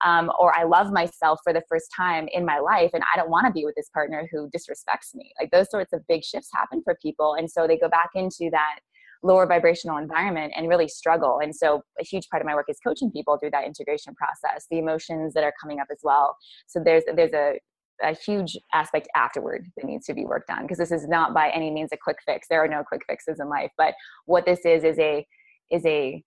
um, 0.03 0.31
or 0.39 0.55
I 0.57 0.63
love 0.63 0.91
myself 0.91 1.39
for 1.43 1.53
the 1.53 1.61
first 1.69 1.85
time 1.95 2.27
in 2.31 2.45
my 2.45 2.59
life 2.59 2.91
and 2.93 3.03
I 3.13 3.17
don't 3.17 3.29
want 3.29 3.45
to 3.47 3.53
be 3.53 3.65
with 3.65 3.75
this 3.75 3.89
partner 3.89 4.27
who 4.31 4.49
disrespects 4.49 5.13
me. 5.13 5.31
Like 5.39 5.51
those 5.51 5.69
sorts 5.69 5.93
of 5.93 6.01
big 6.07 6.23
shifts 6.23 6.49
happen 6.53 6.81
for 6.83 6.97
people. 7.01 7.35
And 7.37 7.49
so 7.49 7.67
they 7.67 7.77
go 7.77 7.89
back 7.89 8.09
into 8.15 8.49
that 8.51 8.79
lower 9.23 9.45
vibrational 9.45 9.97
environment 9.97 10.53
and 10.55 10.67
really 10.67 10.87
struggle. 10.87 11.39
And 11.41 11.55
so 11.55 11.83
a 11.99 12.03
huge 12.03 12.27
part 12.29 12.41
of 12.41 12.47
my 12.47 12.55
work 12.55 12.65
is 12.69 12.79
coaching 12.83 13.11
people 13.11 13.37
through 13.37 13.51
that 13.51 13.65
integration 13.65 14.15
process, 14.15 14.65
the 14.71 14.79
emotions 14.79 15.33
that 15.35 15.43
are 15.43 15.53
coming 15.61 15.79
up 15.79 15.87
as 15.91 15.99
well. 16.03 16.35
So 16.67 16.81
there's 16.83 17.03
there's 17.15 17.33
a 17.33 17.59
a 18.03 18.13
huge 18.13 18.57
aspect 18.73 19.07
afterward 19.15 19.67
that 19.77 19.85
needs 19.85 20.05
to 20.07 20.13
be 20.13 20.25
worked 20.25 20.49
on 20.49 20.63
because 20.63 20.77
this 20.77 20.91
is 20.91 21.07
not 21.07 21.33
by 21.33 21.49
any 21.49 21.71
means 21.71 21.89
a 21.91 21.97
quick 21.97 22.17
fix. 22.25 22.47
There 22.47 22.63
are 22.63 22.67
no 22.67 22.83
quick 22.83 23.03
fixes 23.07 23.39
in 23.39 23.49
life, 23.49 23.71
but 23.77 23.93
what 24.25 24.45
this 24.45 24.65
is 24.65 24.83
is 24.83 24.99
a 24.99 25.25
is 25.69 25.85
a 25.85 26.23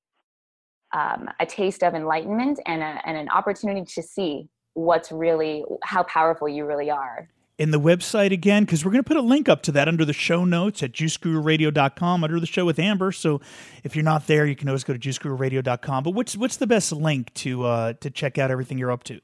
um, 0.92 1.28
a 1.40 1.46
taste 1.46 1.82
of 1.82 1.94
enlightenment 1.94 2.60
and, 2.66 2.80
a, 2.80 3.00
and 3.04 3.16
an 3.16 3.28
opportunity 3.28 3.84
to 3.84 4.02
see 4.02 4.48
what's 4.74 5.10
really 5.10 5.64
how 5.82 6.04
powerful 6.04 6.48
you 6.48 6.64
really 6.64 6.90
are. 6.90 7.28
In 7.58 7.70
the 7.70 7.80
website 7.80 8.32
again 8.32 8.64
because 8.64 8.84
we're 8.84 8.90
going 8.90 9.02
to 9.02 9.06
put 9.06 9.16
a 9.16 9.22
link 9.22 9.48
up 9.48 9.62
to 9.62 9.72
that 9.72 9.86
under 9.86 10.04
the 10.04 10.12
show 10.12 10.44
notes 10.44 10.82
at 10.82 10.92
juicegururadio.com 10.92 12.24
under 12.24 12.40
the 12.40 12.46
show 12.46 12.64
with 12.64 12.80
amber. 12.80 13.12
So 13.12 13.40
if 13.84 13.94
you're 13.94 14.04
not 14.04 14.26
there 14.26 14.46
you 14.46 14.56
can 14.56 14.68
always 14.68 14.84
go 14.84 14.92
to 14.92 14.98
juicegururadio.com 14.98 16.04
but 16.04 16.10
what's 16.10 16.36
what's 16.36 16.56
the 16.56 16.66
best 16.66 16.90
link 16.92 17.32
to 17.34 17.64
uh, 17.64 17.92
to 17.94 18.10
check 18.10 18.38
out 18.38 18.50
everything 18.50 18.78
you're 18.78 18.92
up 18.92 19.04
to 19.04 19.20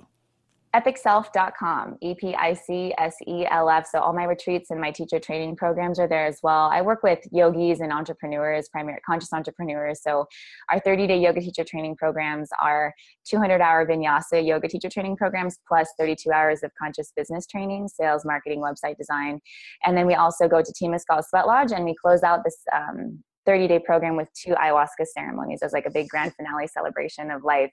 epicself.com 0.75 1.97
e-p-i-c-s-e-l-f 2.01 3.87
so 3.87 3.99
all 3.99 4.13
my 4.13 4.25
retreats 4.25 4.71
and 4.71 4.81
my 4.81 4.93
teacher 4.93 5.19
training 5.19 5.57
programs 5.57 5.99
are 5.99 6.07
there 6.07 6.27
as 6.27 6.39
well. 6.45 6.69
I 6.73 6.81
work 6.81 7.03
with 7.03 7.19
yogis 7.33 7.81
and 7.81 7.93
entrepreneurs 7.93 8.69
primary 8.69 9.01
conscious 9.05 9.33
entrepreneurs. 9.33 10.01
So 10.03 10.27
our 10.69 10.81
30-day 10.81 11.19
yoga 11.19 11.41
teacher 11.41 11.65
training 11.65 11.97
programs 11.97 12.51
are 12.63 12.95
200 13.29 13.61
hour 13.61 13.85
vinyasa 13.85 14.47
yoga 14.47 14.69
teacher 14.69 14.89
training 14.89 15.17
programs 15.17 15.59
plus 15.67 15.89
32 15.99 16.31
hours 16.31 16.63
of 16.63 16.71
conscious 16.81 17.13
business 17.17 17.47
training 17.47 17.89
sales 17.89 18.25
marketing 18.25 18.61
website 18.61 18.97
design. 18.97 19.41
And 19.85 19.97
then 19.97 20.07
we 20.07 20.15
also 20.15 20.47
go 20.47 20.63
to 20.63 20.73
Temazcal 20.73 21.25
sweat 21.29 21.49
lodge 21.49 21.73
and 21.73 21.85
we 21.85 21.97
close 22.01 22.23
out 22.23 22.45
this 22.45 22.59
um, 22.73 23.25
30 23.47 23.67
day 23.67 23.79
program 23.81 24.17
with 24.17 24.29
two 24.35 24.53
ayahuasca 24.53 25.07
ceremonies 25.13 25.63
as 25.63 25.73
like 25.73 25.87
a 25.87 25.91
big 25.91 26.09
grand 26.09 26.33
finale 26.35 26.69
celebration 26.69 27.31
of 27.31 27.43
life 27.43 27.73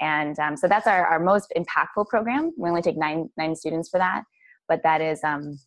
and 0.00 0.38
um, 0.38 0.56
so 0.56 0.68
that's 0.68 0.86
our, 0.86 1.06
our 1.06 1.20
most 1.20 1.52
impactful 1.56 2.08
program. 2.08 2.52
We 2.56 2.68
only 2.68 2.82
take 2.82 2.96
nine, 2.96 3.30
nine 3.36 3.54
students 3.54 3.88
for 3.88 3.98
that, 3.98 4.24
but 4.68 4.82
that 4.82 5.00
is, 5.00 5.22
um, 5.24 5.58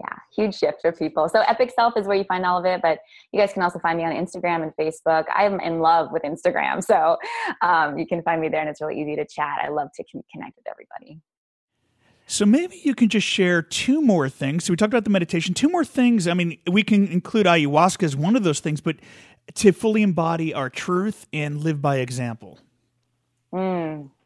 yeah, 0.00 0.16
huge 0.36 0.54
shift 0.54 0.82
for 0.82 0.92
people. 0.92 1.28
So 1.28 1.40
Epic 1.40 1.72
Self 1.74 1.96
is 1.96 2.06
where 2.06 2.16
you 2.16 2.24
find 2.24 2.44
all 2.44 2.58
of 2.58 2.66
it, 2.66 2.82
but 2.82 2.98
you 3.32 3.40
guys 3.40 3.52
can 3.52 3.62
also 3.62 3.78
find 3.78 3.96
me 3.96 4.04
on 4.04 4.12
Instagram 4.12 4.62
and 4.62 4.72
Facebook. 4.78 5.24
I'm 5.34 5.58
in 5.60 5.80
love 5.80 6.08
with 6.12 6.22
Instagram. 6.22 6.82
So 6.86 7.16
um, 7.62 7.98
you 7.98 8.06
can 8.06 8.22
find 8.22 8.40
me 8.40 8.48
there 8.48 8.60
and 8.60 8.68
it's 8.68 8.80
really 8.80 9.00
easy 9.00 9.16
to 9.16 9.26
chat. 9.26 9.58
I 9.62 9.68
love 9.68 9.88
to 9.94 10.04
connect 10.04 10.56
with 10.56 10.66
everybody. 10.70 11.20
So 12.28 12.44
maybe 12.44 12.80
you 12.82 12.94
can 12.94 13.08
just 13.08 13.26
share 13.26 13.62
two 13.62 14.02
more 14.02 14.28
things. 14.28 14.64
So 14.64 14.72
we 14.72 14.76
talked 14.76 14.92
about 14.92 15.04
the 15.04 15.10
meditation, 15.10 15.54
two 15.54 15.68
more 15.68 15.84
things. 15.84 16.26
I 16.26 16.34
mean, 16.34 16.58
we 16.70 16.82
can 16.82 17.06
include 17.06 17.46
ayahuasca 17.46 18.02
as 18.02 18.16
one 18.16 18.34
of 18.34 18.42
those 18.42 18.60
things, 18.60 18.80
but 18.80 18.96
to 19.54 19.72
fully 19.72 20.02
embody 20.02 20.52
our 20.52 20.68
truth 20.68 21.26
and 21.32 21.62
live 21.62 21.80
by 21.80 21.98
example. 21.98 22.58
Mm. 23.56 24.10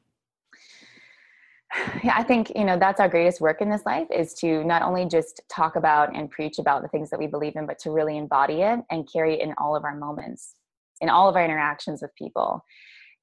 Yeah, 2.03 2.15
I 2.17 2.25
think, 2.25 2.51
you 2.57 2.65
know, 2.65 2.77
that's 2.77 2.99
our 2.99 3.09
greatest 3.09 3.41
work 3.41 3.61
in 3.61 3.71
this 3.71 3.87
life 3.87 4.09
is 4.13 4.35
to 4.35 4.65
not 4.65 4.83
only 4.83 5.07
just 5.07 5.41
talk 5.49 5.77
about 5.77 6.17
and 6.17 6.29
preach 6.29 6.59
about 6.59 6.83
the 6.83 6.89
things 6.89 7.11
that 7.11 7.19
we 7.21 7.29
believe 7.29 7.55
in, 7.55 7.65
but 7.65 7.79
to 7.81 7.93
really 7.93 8.19
embody 8.19 8.63
it 8.63 8.81
and 8.91 9.09
carry 9.11 9.35
it 9.35 9.41
in 9.41 9.55
all 9.57 9.77
of 9.77 9.85
our 9.85 9.95
moments, 9.95 10.57
in 11.01 11.09
all 11.09 11.29
of 11.29 11.37
our 11.37 11.45
interactions 11.45 12.03
with 12.03 12.13
people. 12.17 12.65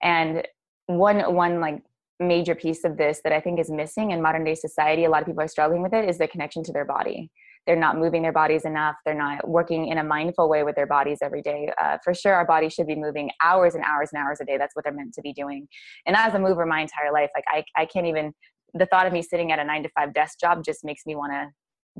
And 0.01 0.47
one, 0.85 1.33
one 1.35 1.59
like 1.59 1.83
major 2.21 2.55
piece 2.55 2.85
of 2.85 2.95
this 2.95 3.19
that 3.25 3.33
I 3.33 3.41
think 3.41 3.59
is 3.59 3.69
missing 3.69 4.11
in 4.11 4.21
modern 4.21 4.45
day 4.45 4.55
society, 4.55 5.03
a 5.03 5.09
lot 5.09 5.21
of 5.21 5.27
people 5.27 5.43
are 5.43 5.49
struggling 5.49 5.81
with 5.81 5.93
it, 5.93 6.07
is 6.07 6.17
the 6.17 6.27
connection 6.27 6.63
to 6.63 6.71
their 6.71 6.85
body 6.85 7.29
they're 7.67 7.75
not 7.75 7.97
moving 7.97 8.21
their 8.21 8.31
bodies 8.31 8.63
enough. 8.65 8.95
They're 9.05 9.13
not 9.13 9.47
working 9.47 9.89
in 9.89 9.97
a 9.97 10.03
mindful 10.03 10.49
way 10.49 10.63
with 10.63 10.75
their 10.75 10.87
bodies 10.87 11.19
every 11.21 11.41
day. 11.41 11.69
Uh, 11.79 11.97
for 12.03 12.13
sure 12.13 12.33
our 12.33 12.45
bodies 12.45 12.73
should 12.73 12.87
be 12.87 12.95
moving 12.95 13.29
hours 13.43 13.75
and 13.75 13.83
hours 13.83 14.09
and 14.13 14.23
hours 14.23 14.39
a 14.41 14.45
day. 14.45 14.57
That's 14.57 14.75
what 14.75 14.85
they're 14.85 14.93
meant 14.93 15.13
to 15.15 15.21
be 15.21 15.33
doing. 15.33 15.67
And 16.05 16.15
as 16.15 16.33
a 16.33 16.39
mover 16.39 16.65
my 16.65 16.81
entire 16.81 17.11
life 17.11 17.29
like 17.35 17.43
i, 17.49 17.63
I 17.75 17.85
can't 17.85 18.07
even 18.07 18.33
the 18.73 18.85
thought 18.85 19.05
of 19.05 19.13
me 19.13 19.21
sitting 19.21 19.51
at 19.51 19.59
a 19.59 19.63
nine 19.63 19.83
to 19.83 19.89
five 19.89 20.13
desk 20.13 20.39
job 20.39 20.63
just 20.63 20.83
makes 20.83 21.05
me 21.05 21.15
want 21.15 21.33
to 21.33 21.49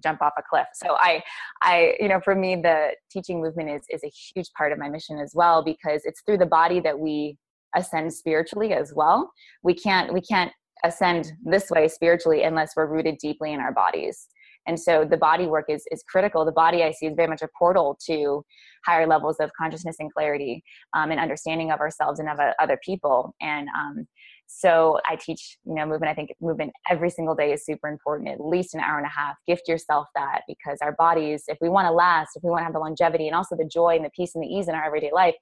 jump 0.01 0.21
off 0.21 0.33
a 0.37 0.43
cliff. 0.49 0.67
So 0.73 0.95
i 0.99 1.21
i 1.61 1.95
you 1.99 2.07
know 2.07 2.21
for 2.23 2.33
me 2.33 2.55
the 2.55 2.91
teaching 3.11 3.41
movement 3.41 3.69
is 3.69 3.83
is 3.89 4.03
a 4.03 4.11
huge 4.35 4.49
part 4.57 4.71
of 4.71 4.79
my 4.79 4.89
mission 4.89 5.19
as 5.19 5.33
well 5.35 5.63
because 5.63 6.01
it's 6.05 6.21
through 6.25 6.37
the 6.37 6.45
body 6.45 6.79
that 6.79 6.97
we 6.97 7.37
ascend 7.75 8.13
spiritually 8.13 8.73
as 8.73 8.93
well. 8.95 9.31
We 9.63 9.73
can't 9.73 10.13
we 10.13 10.21
can't 10.21 10.51
ascend 10.85 11.33
this 11.43 11.69
way 11.69 11.87
spiritually 11.87 12.43
unless 12.43 12.73
we're 12.77 12.85
rooted 12.85 13.17
deeply 13.17 13.51
in 13.51 13.59
our 13.59 13.73
bodies 13.73 14.27
and 14.67 14.79
so 14.79 15.05
the 15.09 15.17
body 15.17 15.47
work 15.47 15.65
is 15.69 15.83
is 15.91 16.03
critical. 16.03 16.45
The 16.45 16.51
body 16.51 16.83
i 16.83 16.91
see 16.91 17.07
is 17.07 17.15
very 17.15 17.27
much 17.27 17.41
a 17.41 17.49
portal 17.57 17.97
to 18.05 18.45
higher 18.85 19.07
levels 19.07 19.37
of 19.39 19.49
consciousness 19.57 19.95
and 19.99 20.13
clarity 20.13 20.63
um, 20.93 21.11
and 21.11 21.19
understanding 21.19 21.71
of 21.71 21.79
ourselves 21.79 22.19
and 22.19 22.29
of 22.29 22.39
uh, 22.39 22.53
other 22.59 22.79
people. 22.85 23.33
And 23.41 23.67
um, 23.69 24.07
so 24.49 24.97
i 25.05 25.17
teach 25.17 25.57
you 25.65 25.75
know 25.75 25.85
movement 25.85 26.09
i 26.09 26.13
think 26.13 26.33
movement 26.39 26.71
every 26.89 27.09
single 27.09 27.35
day 27.35 27.51
is 27.51 27.65
super 27.65 27.89
important 27.89 28.29
at 28.29 28.39
least 28.39 28.73
an 28.75 28.79
hour 28.79 28.97
and 28.97 29.05
a 29.05 29.09
half. 29.09 29.35
Gift 29.47 29.67
yourself 29.67 30.07
that 30.15 30.41
because 30.47 30.77
our 30.81 30.93
bodies 30.93 31.43
if 31.47 31.57
we 31.61 31.69
want 31.69 31.85
to 31.85 31.91
last 31.91 32.29
if 32.35 32.43
we 32.43 32.49
want 32.49 32.61
to 32.61 32.65
have 32.65 32.73
the 32.73 32.79
longevity 32.79 33.27
and 33.27 33.35
also 33.35 33.55
the 33.57 33.65
joy 33.65 33.95
and 33.95 34.05
the 34.05 34.11
peace 34.15 34.35
and 34.35 34.43
the 34.43 34.47
ease 34.47 34.67
in 34.67 34.75
our 34.75 34.85
everyday 34.85 35.11
life 35.11 35.35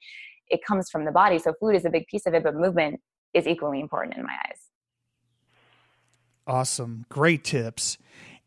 it 0.47 0.59
comes 0.63 0.91
from 0.91 1.05
the 1.05 1.11
body. 1.11 1.39
So 1.39 1.53
food 1.59 1.75
is 1.75 1.85
a 1.85 1.89
big 1.89 2.05
piece 2.07 2.27
of 2.27 2.33
it 2.35 2.43
but 2.43 2.55
movement 2.55 2.99
is 3.33 3.47
equally 3.47 3.79
important 3.79 4.15
in 4.15 4.23
my 4.23 4.37
eyes. 4.47 4.61
Awesome. 6.47 7.05
Great 7.09 7.43
tips. 7.43 7.97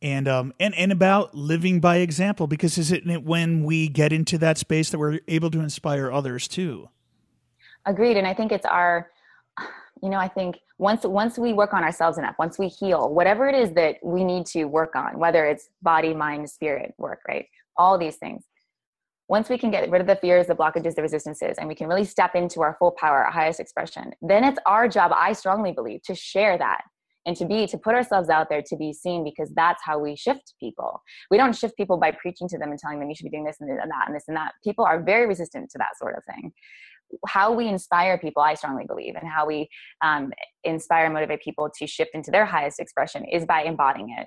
And 0.00 0.28
um 0.28 0.54
and 0.60 0.74
and 0.76 0.92
about 0.92 1.34
living 1.34 1.80
by 1.80 1.96
example 1.96 2.46
because 2.46 2.78
isn't 2.78 3.10
it 3.10 3.24
when 3.24 3.64
we 3.64 3.88
get 3.88 4.12
into 4.12 4.38
that 4.38 4.56
space 4.56 4.90
that 4.90 4.98
we're 4.98 5.20
able 5.26 5.50
to 5.50 5.60
inspire 5.60 6.12
others 6.12 6.46
too? 6.46 6.88
Agreed. 7.84 8.16
And 8.16 8.26
I 8.26 8.34
think 8.34 8.52
it's 8.52 8.66
our 8.66 9.10
you 10.02 10.08
know, 10.08 10.18
I 10.18 10.28
think 10.28 10.58
once 10.78 11.04
once 11.04 11.38
we 11.38 11.52
work 11.52 11.74
on 11.74 11.82
ourselves 11.82 12.18
enough, 12.18 12.36
once 12.38 12.58
we 12.58 12.68
heal, 12.68 13.12
whatever 13.12 13.48
it 13.48 13.54
is 13.54 13.72
that 13.72 13.96
we 14.02 14.24
need 14.24 14.46
to 14.46 14.64
work 14.64 14.94
on, 14.94 15.18
whether 15.18 15.44
it's 15.44 15.68
body, 15.82 16.14
mind, 16.14 16.48
spirit 16.48 16.94
work, 16.98 17.20
right? 17.26 17.46
All 17.76 17.98
these 17.98 18.16
things. 18.16 18.44
Once 19.28 19.48
we 19.48 19.58
can 19.58 19.70
get 19.70 19.90
rid 19.90 20.00
of 20.00 20.06
the 20.06 20.16
fears, 20.16 20.46
the 20.46 20.54
blockages, 20.54 20.94
the 20.94 21.02
resistances, 21.02 21.58
and 21.58 21.68
we 21.68 21.74
can 21.74 21.86
really 21.86 22.04
step 22.04 22.34
into 22.34 22.62
our 22.62 22.76
full 22.78 22.92
power, 22.92 23.24
our 23.24 23.30
highest 23.30 23.60
expression, 23.60 24.12
then 24.22 24.42
it's 24.42 24.58
our 24.64 24.88
job, 24.88 25.12
I 25.14 25.34
strongly 25.34 25.72
believe, 25.72 26.02
to 26.04 26.14
share 26.14 26.56
that 26.56 26.82
and 27.28 27.36
to 27.36 27.44
be 27.44 27.66
to 27.66 27.76
put 27.76 27.94
ourselves 27.94 28.30
out 28.30 28.48
there 28.48 28.62
to 28.62 28.74
be 28.74 28.90
seen 28.90 29.22
because 29.22 29.50
that's 29.54 29.82
how 29.84 29.98
we 29.98 30.16
shift 30.16 30.54
people. 30.58 31.02
We 31.30 31.36
don't 31.36 31.54
shift 31.54 31.76
people 31.76 31.98
by 31.98 32.10
preaching 32.12 32.48
to 32.48 32.56
them 32.56 32.70
and 32.70 32.78
telling 32.78 33.00
them 33.00 33.10
you 33.10 33.14
should 33.14 33.24
be 33.24 33.30
doing 33.30 33.44
this 33.44 33.58
and 33.60 33.68
that 33.68 34.06
and 34.06 34.16
this 34.16 34.24
and 34.28 34.36
that. 34.38 34.52
People 34.64 34.86
are 34.86 35.02
very 35.02 35.26
resistant 35.26 35.70
to 35.72 35.78
that 35.78 35.98
sort 35.98 36.16
of 36.16 36.24
thing. 36.24 36.52
How 37.26 37.52
we 37.52 37.68
inspire 37.68 38.16
people 38.16 38.42
i 38.42 38.54
strongly 38.54 38.86
believe 38.86 39.14
and 39.14 39.28
how 39.28 39.46
we 39.46 39.68
um, 40.02 40.32
inspire 40.64 41.04
and 41.04 41.12
motivate 41.12 41.42
people 41.42 41.68
to 41.78 41.86
shift 41.86 42.12
into 42.14 42.30
their 42.30 42.46
highest 42.46 42.80
expression 42.80 43.26
is 43.26 43.44
by 43.44 43.62
embodying 43.62 44.08
it. 44.18 44.26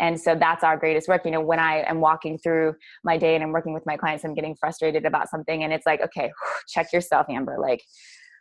And 0.00 0.20
so 0.20 0.34
that's 0.34 0.64
our 0.64 0.76
greatest 0.76 1.06
work. 1.06 1.24
You 1.24 1.30
know 1.30 1.40
when 1.40 1.60
i 1.60 1.84
am 1.86 2.00
walking 2.00 2.36
through 2.38 2.74
my 3.04 3.16
day 3.16 3.36
and 3.36 3.44
i'm 3.44 3.52
working 3.52 3.74
with 3.74 3.86
my 3.86 3.96
clients 3.96 4.24
i'm 4.24 4.34
getting 4.34 4.56
frustrated 4.56 5.06
about 5.06 5.28
something 5.28 5.62
and 5.62 5.72
it's 5.72 5.86
like 5.86 6.00
okay 6.02 6.32
check 6.68 6.92
yourself 6.92 7.26
amber. 7.30 7.58
Like 7.60 7.84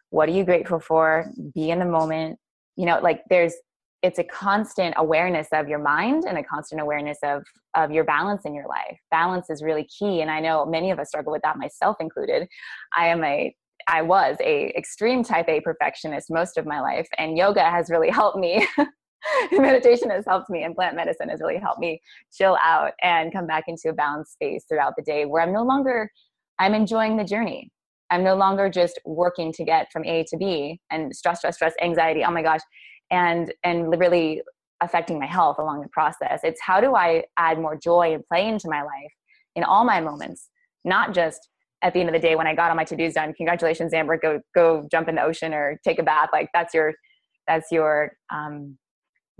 what 0.09 0.29
are 0.29 0.33
you 0.33 0.45
grateful 0.45 0.79
for? 0.79 1.31
Be 1.53 1.69
in 1.69 1.77
the 1.77 1.85
moment. 1.85 2.39
You 2.75 2.87
know 2.87 2.99
like 2.99 3.21
there's 3.29 3.53
it's 4.03 4.19
a 4.19 4.23
constant 4.25 4.93
awareness 4.97 5.47
of 5.53 5.69
your 5.69 5.79
mind 5.79 6.25
and 6.27 6.37
a 6.37 6.43
constant 6.43 6.81
awareness 6.81 7.17
of 7.23 7.43
of 7.73 7.89
your 7.89 8.03
balance 8.03 8.43
in 8.45 8.53
your 8.53 8.67
life. 8.67 8.99
Balance 9.09 9.49
is 9.49 9.63
really 9.63 9.85
key 9.85 10.21
and 10.21 10.29
i 10.29 10.39
know 10.39 10.65
many 10.65 10.91
of 10.91 10.99
us 10.99 11.07
struggle 11.07 11.31
with 11.31 11.41
that 11.41 11.57
myself 11.57 11.95
included. 11.99 12.47
I 12.95 13.07
am 13.07 13.23
a 13.23 13.55
i 13.87 14.01
was 14.01 14.37
a 14.41 14.73
extreme 14.77 15.23
type 15.23 15.47
a 15.47 15.61
perfectionist 15.61 16.27
most 16.29 16.57
of 16.57 16.65
my 16.65 16.79
life 16.79 17.07
and 17.17 17.37
yoga 17.37 17.63
has 17.63 17.89
really 17.89 18.09
helped 18.09 18.37
me. 18.37 18.67
Meditation 19.53 20.09
has 20.09 20.25
helped 20.27 20.49
me 20.49 20.63
and 20.63 20.75
plant 20.75 20.97
medicine 20.97 21.29
has 21.29 21.39
really 21.39 21.57
helped 21.57 21.79
me 21.79 22.01
chill 22.31 22.57
out 22.61 22.91
and 23.01 23.31
come 23.31 23.47
back 23.47 23.63
into 23.67 23.87
a 23.87 23.93
balanced 23.93 24.33
space 24.33 24.65
throughout 24.67 24.93
the 24.97 25.03
day 25.03 25.25
where 25.25 25.41
i'm 25.41 25.53
no 25.53 25.63
longer 25.63 26.09
i'm 26.59 26.73
enjoying 26.73 27.15
the 27.15 27.23
journey. 27.23 27.71
I'm 28.09 28.23
no 28.23 28.35
longer 28.35 28.69
just 28.69 28.99
working 29.05 29.51
to 29.53 29.63
get 29.63 29.91
from 29.91 30.03
a 30.03 30.25
to 30.25 30.37
b 30.37 30.79
and 30.91 31.15
stress 31.15 31.39
stress 31.39 31.55
stress 31.55 31.73
anxiety. 31.81 32.23
Oh 32.25 32.31
my 32.31 32.43
gosh 32.43 32.59
and 33.13 33.53
and 33.63 33.77
really 33.99 34.41
affecting 34.81 35.17
my 35.19 35.25
health 35.25 35.57
along 35.59 35.81
the 35.81 35.87
process. 35.89 36.41
It's 36.43 36.61
how 36.69 36.81
do 36.81 36.95
i 36.95 37.23
add 37.37 37.57
more 37.59 37.77
joy 37.77 38.13
and 38.15 38.23
play 38.29 38.43
into 38.47 38.67
my 38.69 38.81
life 38.81 39.13
in 39.55 39.63
all 39.63 39.85
my 39.85 39.99
moments 40.01 40.49
not 40.83 41.13
just 41.13 41.41
at 41.83 41.93
the 41.93 41.99
end 41.99 42.09
of 42.09 42.13
the 42.13 42.19
day 42.27 42.35
when 42.35 42.47
i 42.47 42.55
got 42.55 42.69
all 42.69 42.75
my 42.75 42.83
to-dos 42.83 43.13
done 43.13 43.33
congratulations 43.33 43.93
amber 43.93 44.17
go 44.17 44.41
go 44.59 44.65
jump 44.93 45.07
in 45.07 45.15
the 45.15 45.23
ocean 45.23 45.53
or 45.53 45.79
take 45.85 45.99
a 45.99 46.03
bath. 46.03 46.29
Like 46.37 46.49
that's 46.53 46.73
your 46.73 46.93
that's 47.47 47.71
your 47.71 47.93
um, 48.33 48.77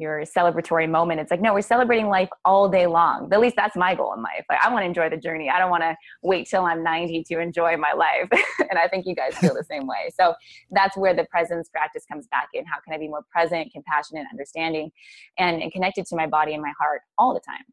your 0.04 0.22
celebratory 0.22 0.90
moment. 0.90 1.22
It's 1.22 1.32
like, 1.32 1.42
no, 1.42 1.54
we're 1.54 1.62
celebrating 1.62 2.08
life 2.08 2.30
all 2.44 2.70
day 2.70 2.86
long. 2.86 3.32
At 3.32 3.40
least 3.40 3.56
that's 3.56 3.76
my 3.76 3.96
goal 3.96 4.14
in 4.14 4.22
life. 4.22 4.46
Like, 4.50 4.60
I 4.62 4.72
want 4.72 4.84
to 4.84 4.88
enjoy 4.88 5.10
the 5.10 5.18
journey. 5.18 5.50
I 5.50 5.58
don't 5.58 5.72
want 5.72 5.84
to 5.84 5.96
wait 6.22 6.48
till 6.48 6.66
I'm 6.66 6.84
90 6.84 7.24
to 7.30 7.40
enjoy 7.40 7.78
my 7.78 7.94
life. 7.94 8.30
and 8.70 8.78
I 8.78 8.88
think 8.88 9.06
you 9.06 9.16
guys 9.16 9.36
feel 9.38 9.54
the 9.54 9.64
same 9.64 9.88
way. 9.88 10.12
So 10.14 10.36
that's 10.72 10.98
where 10.98 11.16
the 11.16 11.26
presence 11.32 11.70
practice 11.70 12.06
comes 12.06 12.28
back 12.28 12.50
in. 12.54 12.66
How 12.66 12.80
can 12.84 12.94
I 12.94 12.98
be 12.98 13.08
more 13.08 13.24
present, 13.32 13.72
compassionate, 13.72 14.26
understanding, 14.32 14.92
and, 15.38 15.62
and 15.62 15.72
connected 15.72 16.06
to 16.08 16.16
my 16.16 16.28
body 16.28 16.54
and 16.54 16.62
my 16.62 16.74
heart 16.78 17.02
all 17.18 17.34
the 17.34 17.40
time? 17.40 17.64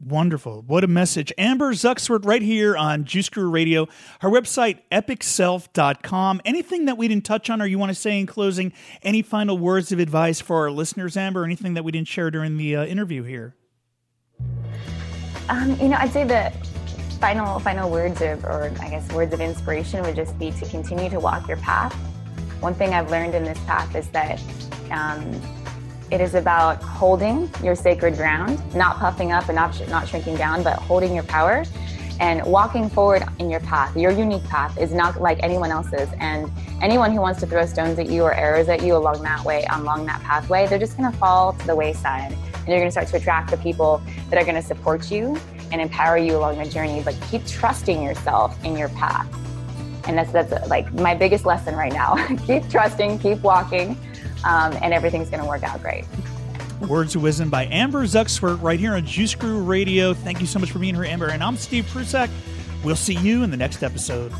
Wonderful. 0.00 0.62
What 0.62 0.84
a 0.84 0.86
message. 0.86 1.32
Amber 1.36 1.72
Zuckswert 1.74 2.24
right 2.24 2.40
here 2.40 2.76
on 2.76 3.04
Juice 3.04 3.28
Guru 3.28 3.50
Radio. 3.50 3.88
Her 4.20 4.30
website, 4.30 4.78
epicself.com. 4.92 6.40
Anything 6.44 6.84
that 6.84 6.96
we 6.96 7.08
didn't 7.08 7.24
touch 7.24 7.50
on 7.50 7.60
or 7.60 7.66
you 7.66 7.80
want 7.80 7.90
to 7.90 7.96
say 7.96 8.20
in 8.20 8.26
closing? 8.26 8.72
Any 9.02 9.22
final 9.22 9.58
words 9.58 9.90
of 9.90 9.98
advice 9.98 10.40
for 10.40 10.58
our 10.58 10.70
listeners, 10.70 11.16
Amber? 11.16 11.44
Anything 11.44 11.74
that 11.74 11.82
we 11.82 11.90
didn't 11.90 12.06
share 12.06 12.30
during 12.30 12.58
the 12.58 12.76
uh, 12.76 12.84
interview 12.84 13.24
here? 13.24 13.56
Um, 15.48 15.76
you 15.80 15.88
know, 15.88 15.96
I'd 15.98 16.12
say 16.12 16.22
the 16.22 16.52
final 17.18 17.58
final 17.58 17.90
words 17.90 18.20
of, 18.22 18.44
or 18.44 18.72
I 18.80 18.90
guess 18.90 19.10
words 19.12 19.34
of 19.34 19.40
inspiration 19.40 20.02
would 20.02 20.14
just 20.14 20.38
be 20.38 20.52
to 20.52 20.66
continue 20.68 21.10
to 21.10 21.18
walk 21.18 21.48
your 21.48 21.56
path. 21.56 21.92
One 22.60 22.74
thing 22.74 22.94
I've 22.94 23.10
learned 23.10 23.34
in 23.34 23.42
this 23.42 23.58
path 23.60 23.96
is 23.96 24.08
that 24.10 24.40
um, 24.92 25.40
it 26.10 26.20
is 26.20 26.34
about 26.34 26.82
holding 26.82 27.50
your 27.62 27.74
sacred 27.74 28.16
ground, 28.16 28.62
not 28.74 28.96
puffing 28.96 29.32
up 29.32 29.48
and 29.48 29.56
not, 29.56 29.88
not 29.88 30.08
shrinking 30.08 30.36
down, 30.36 30.62
but 30.62 30.78
holding 30.78 31.14
your 31.14 31.24
power 31.24 31.64
and 32.20 32.44
walking 32.44 32.88
forward 32.88 33.22
in 33.38 33.48
your 33.48 33.60
path. 33.60 33.96
Your 33.96 34.10
unique 34.10 34.44
path 34.44 34.76
is 34.78 34.92
not 34.92 35.20
like 35.20 35.38
anyone 35.42 35.70
else's. 35.70 36.08
And 36.18 36.50
anyone 36.82 37.12
who 37.12 37.20
wants 37.20 37.40
to 37.40 37.46
throw 37.46 37.64
stones 37.66 37.98
at 37.98 38.08
you 38.08 38.22
or 38.22 38.32
arrows 38.32 38.68
at 38.68 38.82
you 38.82 38.96
along 38.96 39.22
that 39.22 39.44
way, 39.44 39.66
along 39.72 40.06
that 40.06 40.22
pathway, 40.22 40.66
they're 40.66 40.78
just 40.78 40.96
going 40.96 41.10
to 41.10 41.16
fall 41.18 41.52
to 41.52 41.66
the 41.66 41.76
wayside. 41.76 42.32
And 42.32 42.68
you're 42.68 42.78
going 42.78 42.88
to 42.88 42.92
start 42.92 43.08
to 43.08 43.16
attract 43.16 43.50
the 43.50 43.56
people 43.58 44.02
that 44.30 44.40
are 44.40 44.44
going 44.44 44.60
to 44.60 44.66
support 44.66 45.10
you 45.10 45.38
and 45.70 45.80
empower 45.80 46.18
you 46.18 46.36
along 46.36 46.58
the 46.58 46.68
journey. 46.68 47.02
But 47.04 47.16
keep 47.30 47.46
trusting 47.46 48.02
yourself 48.02 48.62
in 48.64 48.76
your 48.76 48.88
path. 48.90 49.28
And 50.06 50.16
that's 50.16 50.32
that's 50.32 50.68
like 50.68 50.92
my 50.94 51.14
biggest 51.14 51.44
lesson 51.44 51.76
right 51.76 51.92
now. 51.92 52.16
keep 52.46 52.68
trusting, 52.70 53.18
keep 53.18 53.40
walking, 53.42 53.96
um, 54.44 54.76
and 54.82 54.92
everything's 54.92 55.30
going 55.30 55.42
to 55.42 55.48
work 55.48 55.62
out 55.62 55.80
great. 55.82 56.04
Words 56.80 57.16
of 57.16 57.22
Wisdom 57.22 57.50
by 57.50 57.66
Amber 57.66 58.04
Zuckswert 58.04 58.62
right 58.62 58.78
here 58.78 58.94
on 58.94 59.04
Juice 59.04 59.34
Guru 59.34 59.62
Radio. 59.62 60.14
Thank 60.14 60.40
you 60.40 60.46
so 60.46 60.58
much 60.58 60.70
for 60.70 60.78
being 60.78 60.94
here, 60.94 61.04
Amber. 61.04 61.28
And 61.28 61.42
I'm 61.42 61.56
Steve 61.56 61.86
Prussack. 61.86 62.30
We'll 62.84 62.96
see 62.96 63.14
you 63.14 63.42
in 63.42 63.50
the 63.50 63.56
next 63.56 63.82
episode. 63.82 64.32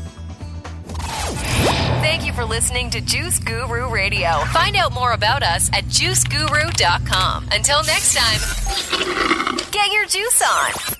Thank 2.01 2.25
you 2.25 2.31
for 2.31 2.45
listening 2.45 2.89
to 2.91 3.01
Juice 3.01 3.39
Guru 3.39 3.89
Radio. 3.89 4.39
Find 4.53 4.77
out 4.77 4.93
more 4.93 5.11
about 5.11 5.43
us 5.43 5.69
at 5.73 5.83
juiceguru.com. 5.85 7.49
Until 7.51 7.83
next 7.83 8.15
time, 8.15 9.69
get 9.71 9.91
your 9.91 10.05
juice 10.05 10.41
on. 10.41 10.98